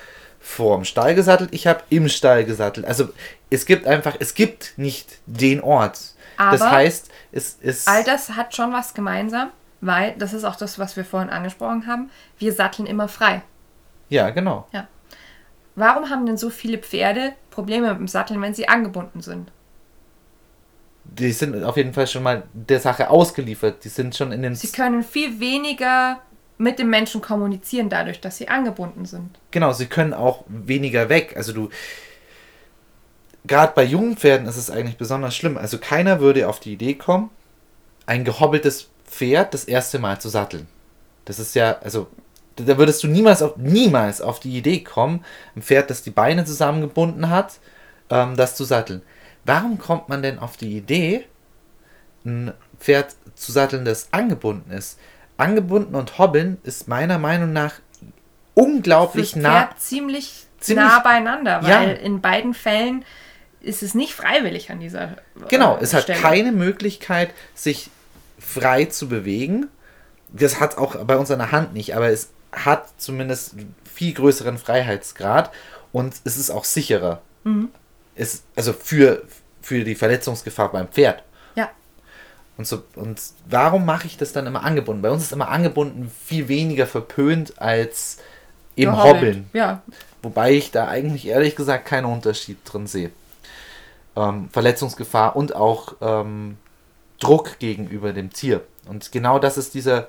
[0.43, 2.84] vor dem Stall gesattelt, ich habe im Stall gesattelt.
[2.84, 3.09] Also
[3.49, 6.01] es gibt einfach, es gibt nicht den Ort.
[6.36, 7.88] das Aber heißt, es ist...
[7.88, 11.86] All das hat schon was gemeinsam, weil, das ist auch das, was wir vorhin angesprochen
[11.86, 13.43] haben, wir satteln immer frei.
[14.09, 14.66] Ja, genau.
[15.76, 19.53] Warum haben denn so viele Pferde Probleme mit dem Satteln, wenn sie angebunden sind?
[21.05, 23.84] Die sind auf jeden Fall schon mal der Sache ausgeliefert.
[23.84, 24.55] Die sind schon in den...
[24.57, 26.20] Sie können viel weniger
[26.59, 29.39] mit dem Menschen kommunizieren, dadurch, dass sie angebunden sind.
[29.51, 31.35] Genau, sie können auch weniger weg.
[31.37, 31.71] Also du.
[33.45, 35.59] Gerade bei jungen Pferden ist es eigentlich besonders schlimm.
[35.59, 37.31] Also keiner würde auf die Idee kommen,
[38.07, 40.69] ein gehobbeltes Pferd das erste Mal zu satteln.
[41.25, 42.07] Das ist ja, also
[42.57, 45.25] da würdest du niemals auf, niemals auf die Idee kommen,
[45.57, 47.59] ein Pferd, das die Beine zusammengebunden hat,
[48.11, 49.03] ähm, das zu satteln.
[49.45, 51.25] Warum kommt man denn auf die Idee,
[52.25, 54.99] ein Pferd zu satteln, das angebunden ist?
[55.43, 57.74] Angebunden und hobbeln ist meiner Meinung nach
[58.55, 59.70] unglaublich nah.
[59.78, 61.80] Ziemlich, Ziemlich- nah beieinander, Ja.
[61.80, 63.05] weil in beiden Fällen
[63.61, 65.16] ist es nicht freiwillig an dieser äh,
[65.49, 66.20] Genau, es hat Stelle.
[66.20, 67.90] keine Möglichkeit, sich
[68.38, 69.68] frei zu bewegen.
[70.28, 73.55] Das hat auch bei uns an der Hand nicht, aber es hat zumindest
[73.93, 75.51] viel größeren Freiheitsgrad
[75.93, 77.22] und es ist auch sicherer.
[77.45, 77.68] Mhm.
[78.14, 79.22] Es, also für,
[79.62, 81.22] für die Verletzungsgefahr beim Pferd.
[82.59, 85.03] Und, so, und warum mache ich das dann immer angebunden?
[85.03, 88.19] Bei uns ist immer angebunden viel weniger verpönt als
[88.75, 89.17] im gehobbelt.
[89.17, 89.51] Hobbeln.
[89.53, 89.83] Ja,
[90.23, 93.11] Wobei ich da eigentlich ehrlich gesagt keinen Unterschied drin sehe.
[94.15, 96.57] Ähm, Verletzungsgefahr und auch ähm,
[97.19, 98.63] Druck gegenüber dem Tier.
[98.87, 100.09] Und genau das ist dieser,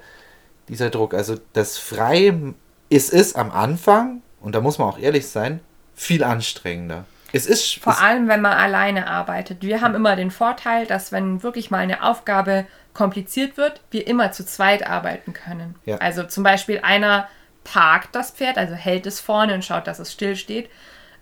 [0.70, 1.16] dieser Druck.
[1.16, 2.34] Also das Frei
[2.89, 5.62] ist es am Anfang, und da muss man auch ehrlich sein,
[5.96, 7.06] viel anstrengender.
[7.34, 9.63] Es ist, vor es, allem, wenn man alleine arbeitet.
[9.63, 14.31] Wir haben immer den Vorteil, dass wenn wirklich mal eine Aufgabe kompliziert wird, wir immer
[14.31, 15.75] zu zweit arbeiten können.
[15.84, 15.97] Ja.
[15.97, 17.27] Also zum Beispiel einer
[17.63, 20.69] parkt das Pferd, also hält es vorne und schaut, dass es still steht,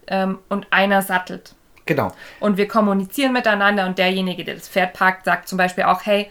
[0.08, 1.56] ähm, und einer sattelt.
[1.86, 2.12] Genau.
[2.42, 6.30] Und wir kommunizieren miteinander und derjenige, der das Pferd parkt, sagt zum Beispiel auch, hey,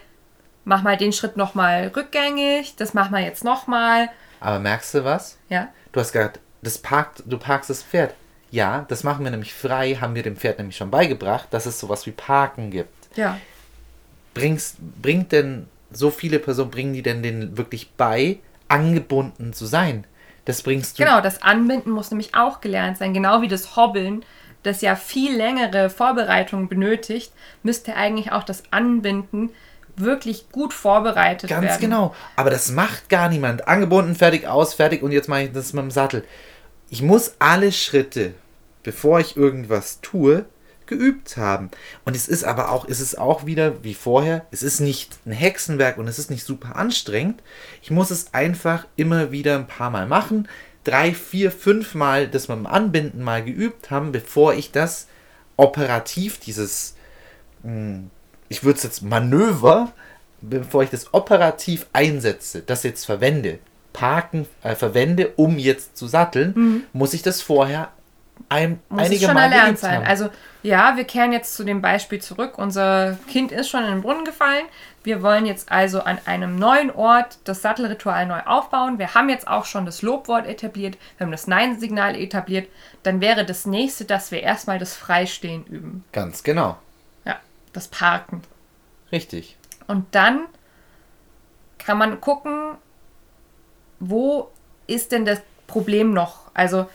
[0.63, 4.09] mach mal den Schritt nochmal rückgängig, das machen wir jetzt nochmal.
[4.39, 5.39] Aber merkst du was?
[5.49, 5.69] Ja.
[5.91, 8.13] Du hast gesagt, das parkt, du parkst das Pferd.
[8.51, 11.79] Ja, das machen wir nämlich frei, haben wir dem Pferd nämlich schon beigebracht, dass es
[11.79, 13.17] sowas wie Parken gibt.
[13.17, 13.37] Ja.
[14.33, 20.05] Bringst, bringt denn so viele Personen, bringen die denn den wirklich bei, angebunden zu sein?
[20.45, 21.03] Das bringst du.
[21.03, 24.23] Genau, das Anbinden muss nämlich auch gelernt sein, genau wie das Hobbeln,
[24.63, 27.31] das ja viel längere Vorbereitungen benötigt,
[27.63, 29.51] müsste eigentlich auch das Anbinden
[29.97, 31.81] wirklich gut vorbereitet Ganz werden.
[31.81, 32.15] genau.
[32.35, 33.67] Aber das macht gar niemand.
[33.67, 36.23] Angebunden, fertig, aus, fertig und jetzt mache ich das mit dem Sattel.
[36.93, 38.33] Ich muss alle Schritte,
[38.83, 40.43] bevor ich irgendwas tue,
[40.87, 41.71] geübt haben.
[42.03, 45.31] Und es ist aber auch, es ist auch wieder wie vorher, es ist nicht ein
[45.31, 47.41] Hexenwerk und es ist nicht super anstrengend.
[47.81, 50.49] Ich muss es einfach immer wieder ein paar Mal machen.
[50.83, 55.07] Drei, vier, fünf Mal das mit dem Anbinden mal geübt haben, bevor ich das
[55.55, 56.95] operativ, dieses,
[57.63, 58.01] mh,
[58.49, 59.93] ich würde es jetzt Manöver,
[60.41, 63.59] bevor ich das operativ einsetze, das jetzt verwende,
[63.93, 67.89] parken, äh, verwende, um jetzt zu satteln, muss ich das vorher
[68.49, 69.97] ein, muss einige schon Mal erlernt sein.
[69.97, 70.05] haben.
[70.05, 70.29] Also
[70.63, 72.57] ja, wir kehren jetzt zu dem Beispiel zurück.
[72.57, 74.65] Unser Kind ist schon in den Brunnen gefallen.
[75.03, 78.99] Wir wollen jetzt also an einem neuen Ort das Sattelritual neu aufbauen.
[78.99, 82.67] Wir haben jetzt auch schon das Lobwort etabliert, wir haben das Nein-Signal etabliert.
[83.03, 86.03] Dann wäre das nächste, dass wir erstmal das Freistehen üben.
[86.11, 86.77] Ganz genau.
[87.25, 87.37] Ja,
[87.73, 88.43] das Parken.
[89.11, 89.57] Richtig.
[89.87, 90.41] Und dann
[91.79, 92.77] kann man gucken,
[94.01, 94.49] wo
[94.87, 96.51] ist denn das Problem noch?
[96.53, 96.87] Also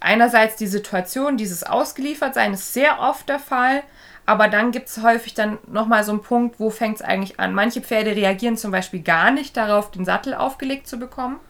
[0.00, 3.82] einerseits die Situation, dieses Ausgeliefertsein ist sehr oft der Fall,
[4.26, 7.54] aber dann gibt es häufig dann nochmal so einen Punkt, wo fängt es eigentlich an.
[7.54, 11.40] Manche Pferde reagieren zum Beispiel gar nicht darauf, den Sattel aufgelegt zu bekommen,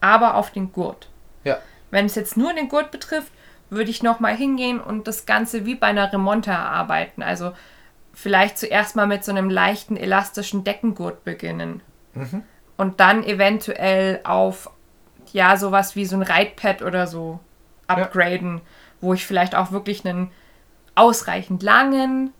[0.00, 1.08] aber auf den Gurt.
[1.44, 1.58] Ja.
[1.90, 3.32] Wenn es jetzt nur den Gurt betrifft,
[3.70, 7.22] würde ich nochmal hingehen und das Ganze wie bei einer Remonte erarbeiten.
[7.22, 7.52] Also
[8.12, 11.80] vielleicht zuerst mal mit so einem leichten elastischen Deckengurt beginnen.
[12.76, 14.70] Und dann eventuell auf,
[15.32, 17.40] ja, sowas wie so ein Reitpad oder so
[17.86, 18.60] upgraden,
[19.00, 20.30] wo ich vielleicht auch wirklich einen
[20.94, 22.32] ausreichend langen,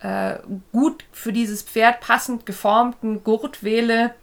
[0.00, 0.36] äh,
[0.72, 4.14] gut für dieses Pferd passend geformten Gurt wähle.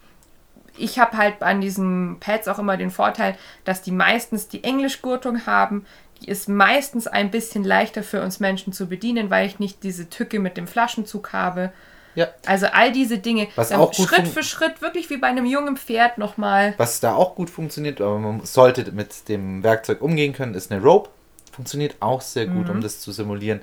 [0.77, 5.45] Ich habe halt an diesen Pads auch immer den Vorteil, dass die meistens die Englischgurtung
[5.45, 5.85] haben.
[6.21, 10.09] Die ist meistens ein bisschen leichter für uns Menschen zu bedienen, weil ich nicht diese
[10.09, 11.71] Tücke mit dem Flaschenzug habe.
[12.15, 12.27] Ja.
[12.45, 13.47] Also all diese Dinge.
[13.55, 16.73] Was auch gut Schritt für Schritt, wirklich wie bei einem jungen Pferd nochmal.
[16.77, 20.81] Was da auch gut funktioniert, aber man sollte mit dem Werkzeug umgehen können, ist eine
[20.81, 21.09] Rope.
[21.51, 23.61] Funktioniert auch sehr gut, um das zu simulieren,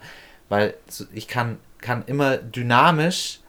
[0.48, 0.74] weil
[1.12, 3.40] ich kann, kann immer dynamisch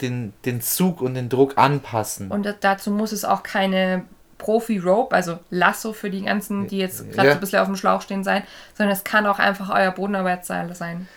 [0.00, 2.30] den, den Zug und den Druck anpassen.
[2.30, 4.04] Und da- dazu muss es auch keine
[4.38, 7.32] Profi-Rope, also Lasso für die ganzen, die jetzt gerade Ja.
[7.34, 8.44] so ein bisschen auf dem Schlauch stehen sein,
[8.76, 11.08] sondern es kann auch einfach euer Bodenarbeitsseil sein.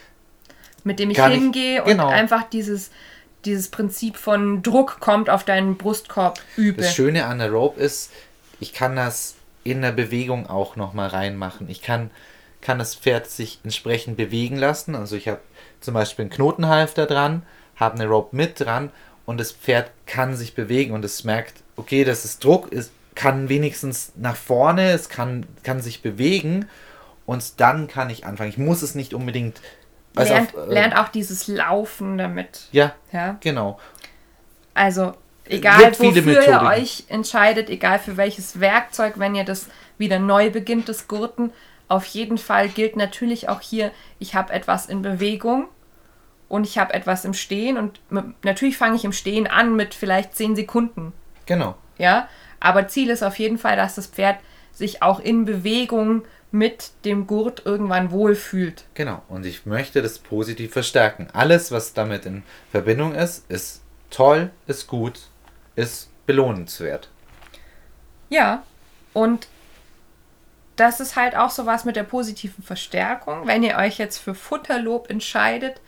[0.84, 2.08] Mit dem ich ich- hingehe genau.
[2.08, 2.92] und einfach dieses,
[3.46, 6.82] dieses Prinzip von Druck kommt auf deinen Brustkorb übe.
[6.82, 8.12] Das Schöne an der Rope ist,
[8.60, 11.70] ich kann das in der Bewegung auch nochmal reinmachen.
[11.70, 12.10] Ich kann,
[12.62, 14.96] kann das Pferd sich entsprechend bewegen lassen.
[14.96, 15.40] Also ich habe
[15.82, 17.44] zum Beispiel einen Knotenhalfter dran,
[17.76, 18.92] habe eine Rope mit dran
[19.26, 23.50] und das Pferd kann sich bewegen und es merkt, okay, das ist Druck, es kann
[23.50, 26.68] wenigstens nach vorne, es kann, kann sich bewegen
[27.26, 28.50] und dann kann ich anfangen.
[28.50, 29.62] Ich muss es nicht unbedingt.
[30.16, 32.68] Also lernt, auf, äh, lernt auch dieses Laufen damit.
[32.72, 33.38] Ja, Ja.
[33.42, 33.80] genau.
[34.74, 35.14] Also,
[35.46, 36.68] egal Gibt viele wofür ihr Methodiken.
[36.68, 41.52] euch entscheidet, egal für welches Werkzeug, wenn ihr das wieder neu beginnt, das Gurten,
[41.88, 45.68] auf jeden Fall gilt natürlich auch hier, ich habe etwas in Bewegung
[46.48, 48.00] und ich habe etwas im Stehen und
[48.44, 51.12] natürlich fange ich im Stehen an mit vielleicht 10 Sekunden,
[51.46, 51.76] Genau.
[51.98, 52.30] ja,
[52.62, 54.38] aber Ziel ist auf jeden Fall, dass das Pferd
[54.72, 58.84] sich auch in Bewegung mit dem Gurt irgendwann wohlfühlt.
[58.94, 61.28] Genau, und ich möchte das positiv verstärken.
[61.34, 65.22] Alles, was damit in Verbindung ist, ist toll, ist gut,
[65.76, 67.10] ist belohnenswert.
[68.30, 68.64] Ja,
[69.14, 69.48] und
[70.76, 73.48] das ist halt auch so was mit der positiven Verstärkung.
[73.48, 75.80] Wenn ihr euch jetzt für Futterlob entscheidet,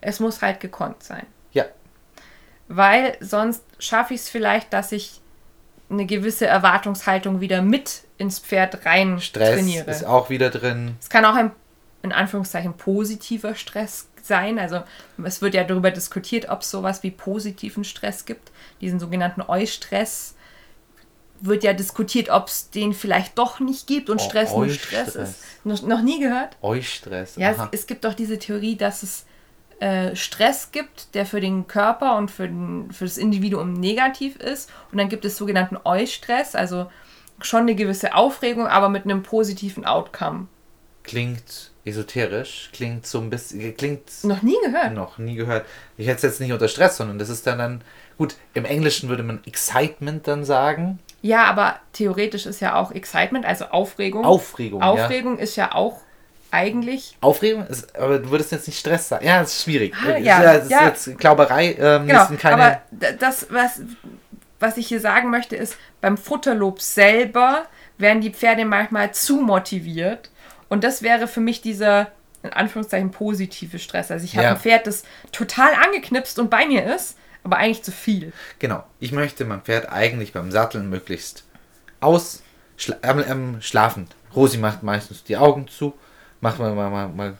[0.00, 1.26] es muss halt gekonnt sein.
[1.52, 1.64] Ja,
[2.68, 5.20] Weil sonst schaffe ich es vielleicht, dass ich
[5.90, 9.90] eine gewisse Erwartungshaltung wieder mit ins Pferd rein Stress trainiere.
[9.90, 10.96] ist auch wieder drin.
[11.00, 11.52] Es kann auch ein,
[12.02, 14.58] in Anführungszeichen, positiver Stress sein.
[14.58, 14.82] Also
[15.24, 18.50] es wird ja darüber diskutiert, ob es sowas wie positiven Stress gibt.
[18.80, 20.34] Diesen sogenannten Eustress
[21.40, 24.68] wird ja diskutiert, ob es den vielleicht doch nicht gibt und Oh, Stress nur.
[24.68, 25.34] Stress ist.
[25.64, 26.56] Noch, noch nie gehört?
[26.62, 27.36] Eustress.
[27.36, 29.24] Ja, es, es gibt doch diese Theorie, dass es
[29.78, 34.70] äh, Stress gibt, der für den Körper und für, den, für das Individuum negativ ist.
[34.90, 36.90] Und dann gibt es sogenannten Eustress, also
[37.40, 40.46] schon eine gewisse Aufregung, aber mit einem positiven Outcome.
[41.02, 44.02] Klingt esoterisch, klingt so ein bisschen, klingt...
[44.22, 44.92] Noch nie gehört.
[44.92, 45.64] Noch nie gehört.
[45.96, 47.80] Ich hätte es jetzt nicht unter Stress, sondern das ist dann dann,
[48.18, 50.98] gut, im Englischen würde man Excitement dann sagen.
[51.22, 54.24] Ja, aber theoretisch ist ja auch Excitement, also Aufregung.
[54.24, 55.42] Aufregung, Aufregung ja.
[55.42, 56.02] ist ja auch
[56.50, 57.16] eigentlich.
[57.20, 59.26] Aufregung ist, aber du würdest jetzt nicht Stress sagen.
[59.26, 59.94] Ja, das ist schwierig.
[60.06, 60.86] Ah, ja, das ist ja.
[60.86, 61.76] jetzt Glauberei.
[61.78, 62.54] Ähm, genau, keine...
[62.54, 62.82] aber
[63.18, 63.82] das, was,
[64.60, 70.30] was ich hier sagen möchte, ist, beim Futterlob selber werden die Pferde manchmal zu motiviert.
[70.68, 74.10] Und das wäre für mich dieser, in Anführungszeichen, positive Stress.
[74.10, 74.50] Also ich habe ja.
[74.52, 78.32] ein Pferd, das total angeknipst und bei mir ist, aber eigentlich zu viel.
[78.58, 78.84] Genau.
[79.00, 81.44] Ich möchte mein Pferd eigentlich beim Satteln möglichst
[82.00, 82.42] aus,
[82.76, 84.14] schla ähm, schlafend.
[84.34, 85.94] Rosi macht meistens die Augen zu,
[86.40, 87.36] macht mal, mal, mal, mal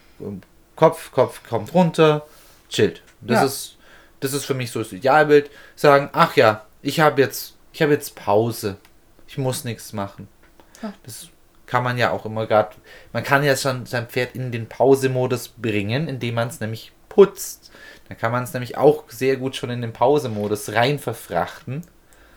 [0.74, 2.26] Kopf, Kopf kommt runter,
[2.68, 3.02] chillt.
[3.20, 3.46] Das ja.
[3.46, 3.78] ist
[4.20, 5.50] das ist für mich so das Idealbild.
[5.76, 8.76] Sagen, ach ja, ich habe jetzt, ich habe jetzt Pause.
[9.26, 10.28] Ich muss nichts machen.
[10.82, 10.92] Ja.
[11.02, 11.28] Das
[11.66, 12.74] kann man ja auch immer gerade,
[13.12, 17.70] man kann ja schon sein Pferd in den Pausemodus bringen, indem man es nämlich putzt.
[18.08, 21.82] Da kann man es nämlich auch sehr gut schon in den Pausemodus rein verfrachten.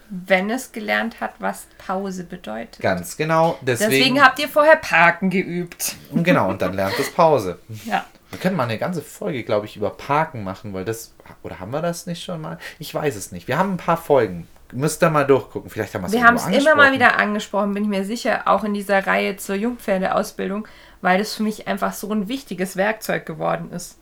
[0.10, 2.82] Wenn es gelernt hat, was Pause bedeutet.
[2.82, 3.58] Ganz genau.
[3.62, 5.96] Deswegen, deswegen habt ihr vorher Parken geübt.
[6.14, 7.60] Genau, und dann lernt es Pause.
[7.86, 8.06] Ja.
[8.32, 11.14] Wir können mal eine ganze Folge, glaube ich, über Parken machen, weil das.
[11.44, 12.58] Oder haben wir das nicht schon mal?
[12.80, 13.48] Ich weiß es nicht.
[13.48, 14.48] Wir haben ein paar Folgen.
[14.72, 15.70] Müsst ihr mal durchgucken.
[15.70, 18.44] Vielleicht haben wir es Wir haben es immer mal wieder angesprochen, bin ich mir sicher,
[18.46, 20.66] auch in dieser Reihe zur Jungpferdeausbildung,
[21.02, 23.98] weil das für mich einfach so ein wichtiges Werkzeug geworden ist.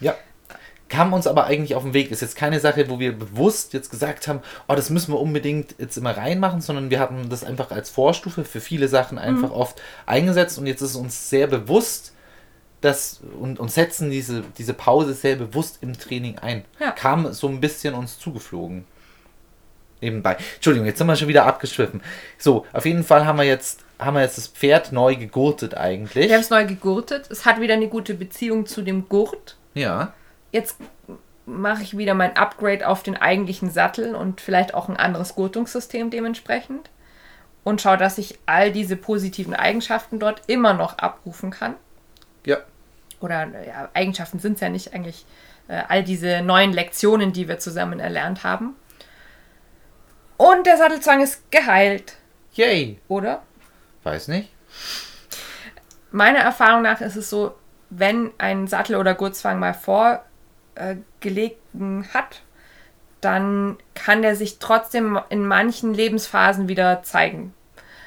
[0.00, 0.14] Ja.
[0.88, 2.10] Kam uns aber eigentlich auf den Weg.
[2.10, 5.74] Ist jetzt keine Sache, wo wir bewusst jetzt gesagt haben, oh, das müssen wir unbedingt
[5.78, 9.54] jetzt immer reinmachen, sondern wir hatten das einfach als Vorstufe für viele Sachen einfach mhm.
[9.54, 12.13] oft eingesetzt und jetzt ist uns sehr bewusst,
[12.84, 16.64] das und, und setzen diese, diese Pause sehr bewusst im Training ein.
[16.78, 16.90] Ja.
[16.92, 18.84] Kam so ein bisschen uns zugeflogen.
[20.00, 20.36] Nebenbei.
[20.56, 22.02] Entschuldigung, jetzt sind wir schon wieder abgeschwiffen.
[22.36, 26.28] So, auf jeden Fall haben wir jetzt, haben wir jetzt das Pferd neu gegurtet eigentlich.
[26.28, 27.30] Wir haben es neu gegurtet.
[27.30, 29.56] Es hat wieder eine gute Beziehung zu dem Gurt.
[29.72, 30.12] Ja.
[30.52, 30.76] Jetzt
[31.46, 36.10] mache ich wieder mein Upgrade auf den eigentlichen Sattel und vielleicht auch ein anderes Gurtungssystem
[36.10, 36.90] dementsprechend.
[37.62, 41.76] Und schaue, dass ich all diese positiven Eigenschaften dort immer noch abrufen kann.
[42.44, 42.58] Ja
[43.20, 45.26] oder ja, Eigenschaften sind es ja nicht eigentlich,
[45.68, 48.76] äh, all diese neuen Lektionen, die wir zusammen erlernt haben.
[50.36, 52.16] Und der Sattelzwang ist geheilt.
[52.54, 53.00] Yay!
[53.08, 53.42] Oder?
[54.02, 54.50] Weiß nicht.
[56.10, 57.54] Meiner Erfahrung nach ist es so,
[57.90, 62.42] wenn ein Sattel- oder Gurtzwang mal vorgelegen äh, hat,
[63.20, 67.54] dann kann der sich trotzdem in manchen Lebensphasen wieder zeigen.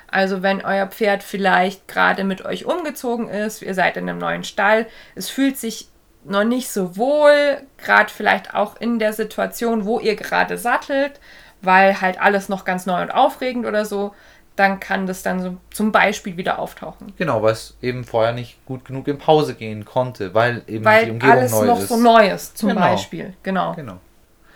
[0.10, 4.44] Also wenn euer Pferd vielleicht gerade mit euch umgezogen ist, ihr seid in einem neuen
[4.44, 5.90] Stall, es fühlt sich
[6.24, 11.20] noch nicht so wohl, gerade vielleicht auch in der Situation, wo ihr gerade sattelt,
[11.62, 14.14] weil halt alles noch ganz neu und aufregend oder so,
[14.56, 17.14] dann kann das dann so zum Beispiel wieder auftauchen.
[17.18, 21.06] Genau, weil es eben vorher nicht gut genug in Pause gehen konnte, weil eben weil
[21.06, 21.88] die Umgebung alles neu noch ist.
[21.90, 22.82] so neu ist, zum genau.
[22.82, 23.34] Beispiel.
[23.44, 23.74] Genau.
[23.76, 24.00] genau.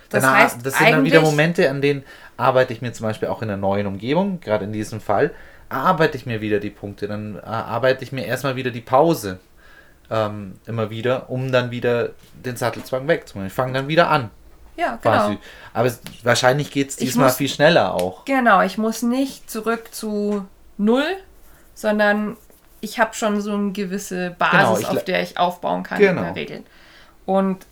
[0.10, 2.04] Das, Danach, heißt, das sind dann wieder Momente, an denen
[2.41, 5.31] arbeite ich mir zum Beispiel auch in einer neuen Umgebung, gerade in diesem Fall,
[5.69, 9.39] arbeite ich mir wieder die Punkte, dann arbeite ich mir erstmal wieder die Pause
[10.09, 13.47] ähm, immer wieder, um dann wieder den Sattelzwang wegzumachen.
[13.47, 14.31] Ich fange dann wieder an.
[14.75, 15.15] Ja, genau.
[15.15, 15.37] Quasi.
[15.73, 18.25] Aber es, wahrscheinlich geht es diesmal muss, viel schneller auch.
[18.25, 20.45] Genau, ich muss nicht zurück zu
[20.77, 21.05] null,
[21.75, 22.37] sondern
[22.81, 26.21] ich habe schon so eine gewisse Basis, genau, auf der ich aufbauen kann genau.
[26.21, 26.63] in der Regel.
[27.25, 27.65] Und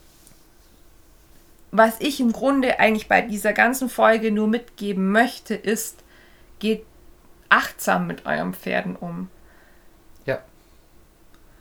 [1.71, 6.03] was ich im Grunde eigentlich bei dieser ganzen Folge nur mitgeben möchte, ist,
[6.59, 6.85] geht
[7.49, 9.29] achtsam mit euren Pferden um.
[10.25, 10.39] Ja.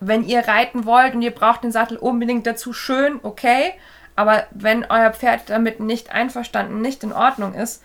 [0.00, 3.72] Wenn ihr reiten wollt und ihr braucht den Sattel unbedingt dazu, schön, okay.
[4.16, 7.82] Aber wenn euer Pferd damit nicht einverstanden, nicht in Ordnung ist,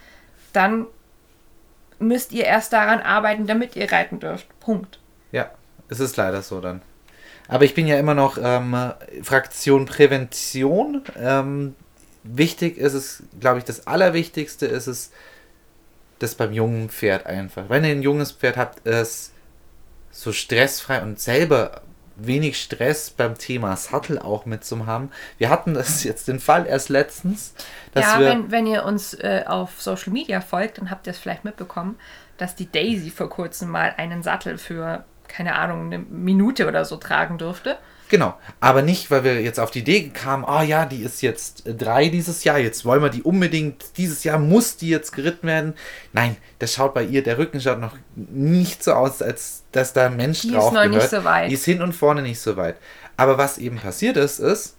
[0.52, 0.88] dann
[2.00, 4.48] müsst ihr erst daran arbeiten, damit ihr reiten dürft.
[4.60, 5.00] Punkt.
[5.32, 5.52] Ja,
[5.90, 6.82] es ist leider so dann.
[7.48, 8.76] Aber ich bin ja immer noch ähm,
[9.22, 11.04] Fraktion Prävention.
[11.18, 11.76] Ähm,
[12.24, 15.12] wichtig ist es, glaube ich, das Allerwichtigste ist es,
[16.20, 17.70] das beim jungen Pferd einfach.
[17.70, 19.32] Wenn ihr ein junges Pferd habt, es
[20.12, 21.82] so stressfrei und selber
[22.16, 25.10] wenig Stress beim Thema Sattel auch mit zu haben.
[25.38, 27.54] Wir hatten das jetzt den Fall erst letztens.
[27.96, 31.44] ja, wenn, wenn ihr uns äh, auf Social Media folgt, dann habt ihr es vielleicht
[31.44, 31.98] mitbekommen,
[32.38, 36.98] dass die Daisy vor kurzem mal einen Sattel für, keine Ahnung, eine Minute oder so
[36.98, 37.78] tragen durfte.
[38.14, 41.24] Genau, aber nicht, weil wir jetzt auf die Idee kamen, ah oh ja, die ist
[41.24, 45.48] jetzt drei dieses Jahr, jetzt wollen wir die unbedingt, dieses Jahr muss die jetzt geritten
[45.48, 45.74] werden.
[46.12, 50.06] Nein, das schaut bei ihr, der Rücken schaut noch nicht so aus, als dass da
[50.06, 51.02] ein Mensch die drauf ist noch gehört.
[51.02, 51.50] Nicht so weit.
[51.50, 52.76] Die ist hin und vorne nicht so weit.
[53.18, 54.76] Aber was eben passiert ist, ist,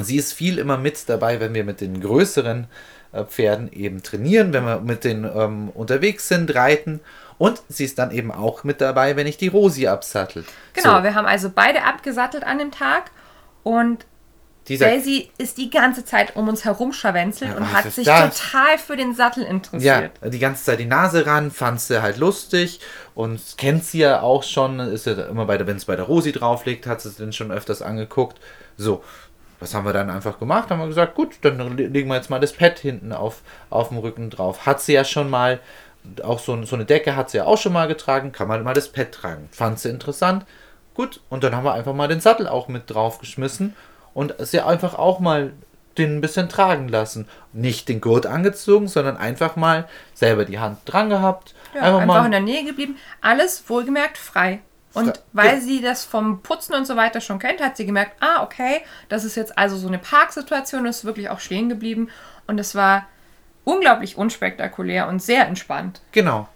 [0.00, 2.68] sie ist viel immer mit dabei, wenn wir mit den größeren
[3.12, 7.00] äh, Pferden eben trainieren, wenn wir mit denen ähm, unterwegs sind, reiten.
[7.38, 10.44] Und sie ist dann eben auch mit dabei, wenn ich die Rosi absattel.
[10.72, 11.02] Genau, so.
[11.04, 13.10] wir haben also beide abgesattelt an dem Tag
[13.62, 14.06] und
[14.68, 18.36] dieser Daisy ist die ganze Zeit um uns herum scharwenzelt ja, und hat sich das?
[18.36, 20.12] total für den Sattel interessiert.
[20.20, 22.80] Ja, die ganze Zeit die Nase ran, fand sie halt lustig
[23.14, 26.06] und kennt sie ja auch schon, ist ja immer bei der, wenn es bei der
[26.06, 28.40] Rosi drauf liegt, hat sie es dann schon öfters angeguckt.
[28.76, 29.04] So,
[29.60, 30.68] was haben wir dann einfach gemacht?
[30.70, 33.98] Haben wir gesagt, gut, dann legen wir jetzt mal das Pad hinten auf, auf dem
[33.98, 34.66] Rücken drauf.
[34.66, 35.60] Hat sie ja schon mal,
[36.22, 38.74] auch so, so eine Decke hat sie ja auch schon mal getragen, kann man mal
[38.74, 39.48] das Pad tragen.
[39.52, 40.44] Fand sie interessant.
[40.94, 43.74] Gut, und dann haben wir einfach mal den Sattel auch mit drauf geschmissen
[44.14, 45.52] und sie einfach auch mal
[45.98, 47.28] den ein bisschen tragen lassen.
[47.52, 51.54] Nicht den Gurt angezogen, sondern einfach mal selber die Hand dran gehabt.
[51.74, 52.96] Ja, einfach, einfach mal in der Nähe geblieben.
[53.20, 54.60] Alles wohlgemerkt frei.
[54.94, 58.42] Und weil sie das vom Putzen und so weiter schon kennt, hat sie gemerkt, ah,
[58.42, 58.80] okay,
[59.10, 62.08] das ist jetzt also so eine Parksituation, ist wirklich auch stehen geblieben.
[62.46, 63.06] Und es war
[63.66, 66.00] unglaublich unspektakulär und sehr entspannt.
[66.12, 66.48] Genau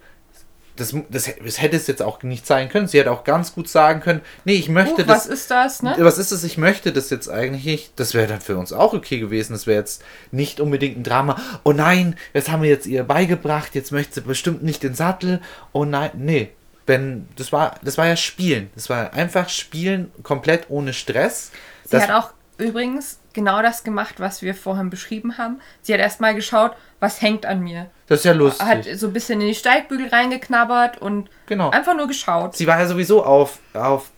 [0.80, 2.88] das, das, das, hätte es jetzt auch nicht sein können.
[2.88, 5.08] Sie hätte auch ganz gut sagen können, nee, ich möchte uh, das.
[5.08, 5.94] Was ist das, ne?
[5.98, 6.42] Was ist das?
[6.42, 8.00] Ich möchte das jetzt eigentlich nicht.
[8.00, 9.52] Das wäre dann für uns auch okay gewesen.
[9.52, 11.36] Das wäre jetzt nicht unbedingt ein Drama.
[11.64, 13.74] Oh nein, das haben wir jetzt ihr beigebracht.
[13.74, 15.40] Jetzt möchte sie bestimmt nicht den Sattel.
[15.72, 16.50] Oh nein, nee.
[16.86, 18.70] Wenn, das war, das war ja Spielen.
[18.74, 21.52] Das war einfach Spielen, komplett ohne Stress.
[21.84, 25.60] Sie das, hat auch übrigens genau das gemacht, was wir vorhin beschrieben haben.
[25.82, 27.86] Sie hat erstmal geschaut, was hängt an mir.
[28.06, 28.66] Das ist ja lustig.
[28.66, 31.70] Hat so ein bisschen in die Steigbügel reingeknabbert und genau.
[31.70, 32.56] einfach nur geschaut.
[32.56, 34.10] Sie war ja sowieso auf, auf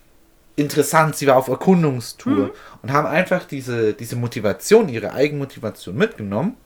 [0.55, 2.51] interessant, sie war auf Erkundungstour mhm.
[2.81, 6.57] und haben einfach diese, diese Motivation, ihre Eigenmotivation mitgenommen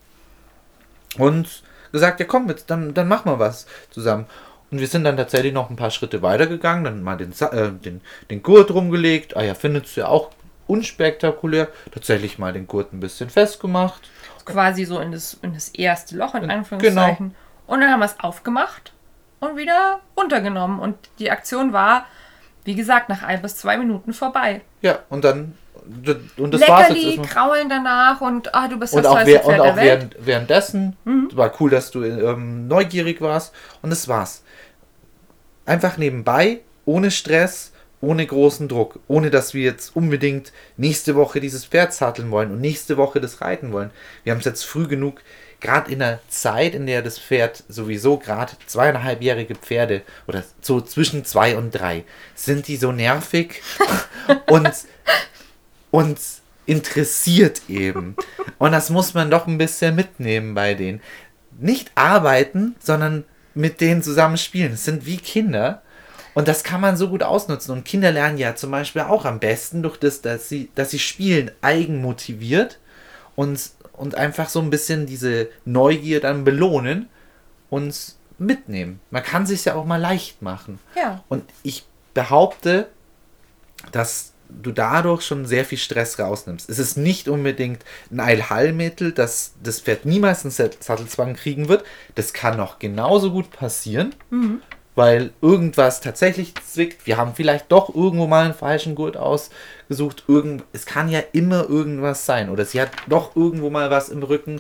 [1.18, 4.26] und gesagt, ja komm, jetzt, dann, dann machen wir was zusammen.
[4.70, 8.02] Und wir sind dann tatsächlich noch ein paar Schritte weitergegangen, dann mal den, äh, den,
[8.30, 9.38] den Gurt rumgelegt.
[9.38, 10.32] Ah ja, findest du ja auch
[10.68, 11.70] unspektakulär.
[11.92, 14.10] Tatsächlich mal den Gurt ein bisschen festgemacht.
[14.46, 17.30] Quasi so in das, in das erste Loch, in Anführungszeichen.
[17.30, 17.40] Genau.
[17.68, 18.94] Und dann haben wir es aufgemacht
[19.40, 20.80] und wieder runtergenommen.
[20.80, 22.06] Und die Aktion war,
[22.64, 24.62] wie gesagt, nach ein bis zwei Minuten vorbei.
[24.82, 25.58] Ja, und dann.
[25.86, 27.28] Und das Leckerli, war's jetzt erstmal.
[27.28, 31.30] kraulen danach und ah, du bist und das auch, wer, und auch während, währenddessen mhm.
[31.34, 34.44] war cool, dass du ähm, neugierig warst und das war's.
[35.66, 41.66] Einfach nebenbei, ohne Stress, ohne großen Druck, ohne dass wir jetzt unbedingt nächste Woche dieses
[41.66, 43.92] Pferd satteln wollen und nächste Woche das reiten wollen.
[44.24, 45.22] Wir haben es jetzt früh genug,
[45.60, 51.26] gerade in der Zeit, in der das Pferd sowieso gerade zweieinhalbjährige Pferde oder so zwischen
[51.26, 52.04] zwei und drei,
[52.36, 53.62] sind die so nervig
[54.48, 54.72] und,
[55.90, 56.20] und
[56.68, 58.16] interessiert eben.
[58.60, 61.02] Und das muss man doch ein bisschen mitnehmen bei denen.
[61.60, 63.24] Nicht arbeiten, sondern
[63.56, 64.74] mit denen zusammen spielen.
[64.74, 65.82] Es sind wie Kinder
[66.38, 67.72] und das kann man so gut ausnutzen.
[67.72, 71.00] Und Kinder lernen ja zum Beispiel auch am besten durch das, dass sie, dass sie
[71.00, 72.78] spielen, eigenmotiviert
[73.36, 73.60] und,
[73.94, 77.10] und einfach so ein bisschen diese Neugier dann belohnen
[77.72, 79.00] und mitnehmen.
[79.10, 80.78] Man kann sich ja auch mal leicht machen.
[80.96, 81.24] Ja.
[81.28, 82.88] Und ich behaupte,
[83.92, 86.70] dass du dadurch schon sehr viel Stress rausnimmst.
[86.70, 91.84] Es ist nicht unbedingt ein Eilheilmittel, dass das Pferd niemals einen Sattelzwang kriegen wird.
[92.14, 94.14] Das kann noch genauso gut passieren.
[94.30, 94.62] Mhm
[94.98, 97.06] weil irgendwas tatsächlich zwickt.
[97.06, 100.24] Wir haben vielleicht doch irgendwo mal einen falschen Gurt ausgesucht.
[100.28, 102.50] Irgend, es kann ja immer irgendwas sein.
[102.50, 104.60] Oder sie hat doch irgendwo mal was im Rücken.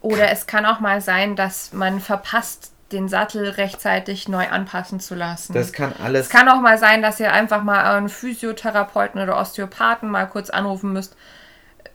[0.00, 5.14] Oder es kann auch mal sein, dass man verpasst, den Sattel rechtzeitig neu anpassen zu
[5.14, 5.52] lassen.
[5.52, 6.26] Das kann alles.
[6.26, 10.50] Es kann auch mal sein, dass ihr einfach mal einen Physiotherapeuten oder Osteopathen mal kurz
[10.50, 11.14] anrufen müsst.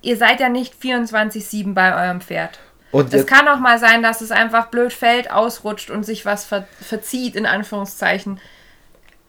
[0.02, 2.60] Ihr seid ja nicht 24-7 bei eurem Pferd.
[2.94, 6.46] Und es kann auch mal sein, dass es einfach blöd fällt, ausrutscht und sich was
[6.46, 8.39] ver verzieht, in Anführungszeichen.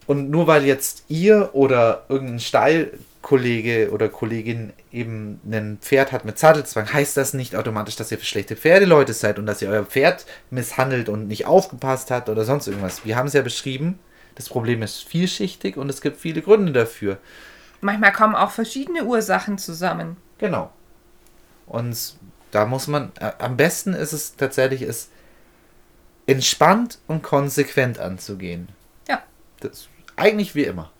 [0.07, 6.39] Und nur weil jetzt ihr oder irgendein Stallkollege oder Kollegin eben ein Pferd hat mit
[6.39, 9.87] Sattelzwang, heißt das nicht automatisch, dass ihr für schlechte Pferdeleute seid und dass ihr euer
[9.87, 13.07] Pferd misshandelt und nicht aufgepasst habt oder sonst irgendwas.
[13.07, 13.99] Wir haben es ja beschrieben,
[14.35, 17.17] das Problem ist vielschichtig und es gibt viele Gründe dafür.
[17.81, 20.19] Manchmal kommen auch verschiedene Ursachen zusammen.
[20.37, 20.71] Genau.
[21.67, 22.17] Und
[22.55, 25.11] da muss man, äh, am besten ist es tatsächlich, es
[26.27, 28.69] entspannt und konsequent anzugehen.
[29.09, 29.23] Ja.
[29.61, 30.91] Das, eigentlich wie immer.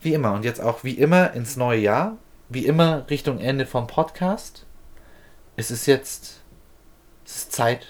[0.00, 0.32] Wie immer.
[0.32, 2.16] Und jetzt auch wie immer ins neue Jahr.
[2.48, 4.64] Wie immer Richtung Ende vom Podcast.
[5.56, 6.40] Es ist jetzt
[7.26, 7.86] es ist Zeit.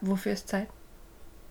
[0.00, 0.66] Wofür ist Zeit?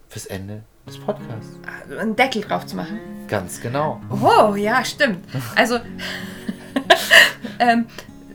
[0.10, 1.52] Fürs Ende des Podcasts.
[1.66, 3.00] Ah, einen Deckel drauf zu machen.
[3.30, 4.02] Ganz genau.
[4.10, 5.26] Oh, ja, stimmt.
[5.56, 5.80] Also,
[7.60, 7.86] ähm,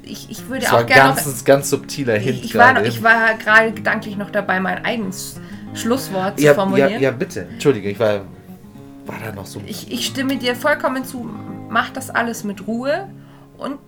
[0.06, 1.14] ich, ich würde das auch war gerne.
[1.14, 2.44] Ganz, ganz subtiler Hint.
[2.44, 5.38] Ich war, ich war gerade gedanklich noch dabei, mein eigenes
[5.74, 6.92] Schlusswort ja, zu formulieren.
[6.92, 7.48] Ja, ja, bitte.
[7.52, 8.22] Entschuldige, ich war,
[9.04, 9.60] war da noch so.
[9.66, 11.28] Ich, ich stimme dir vollkommen zu.
[11.68, 13.08] Mach das alles mit Ruhe
[13.58, 13.78] und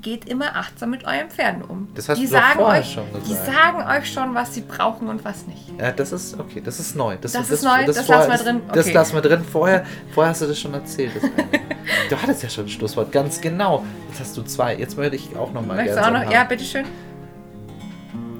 [0.00, 1.88] geht immer achtsam mit euren Pferden um.
[1.94, 3.46] Das hast die du sagen euch, schon Die gesagt.
[3.46, 5.72] sagen euch schon, was sie brauchen und was nicht.
[5.78, 7.16] Ja, das ist okay, das ist neu.
[7.20, 8.62] Das, Das ist neu, das lassen wir drin.
[8.72, 8.94] Das Okay.
[8.94, 9.44] lassen wir drin.
[9.44, 11.12] Vorher, vorher hast du das schon erzählt.
[11.16, 11.22] Das
[12.10, 13.84] du hattest ja schon ein Schlusswort, ganz genau.
[14.10, 14.76] Jetzt hast du zwei.
[14.76, 16.20] Jetzt würde ich auch nochmal Möchtest du auch noch?
[16.20, 16.30] haben.
[16.30, 16.84] Ja, bitteschön.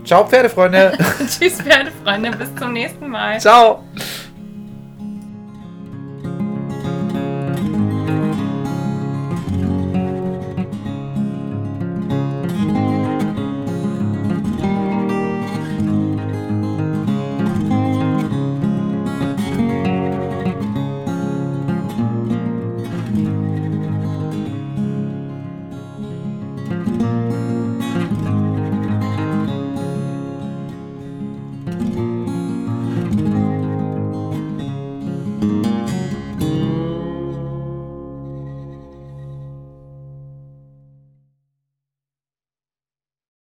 [0.05, 0.93] Ciao, Pferdefreunde.
[1.19, 2.31] Tschüss, Pferdefreunde.
[2.33, 3.41] Bis zum nächsten Mal.
[3.41, 3.83] Ciao.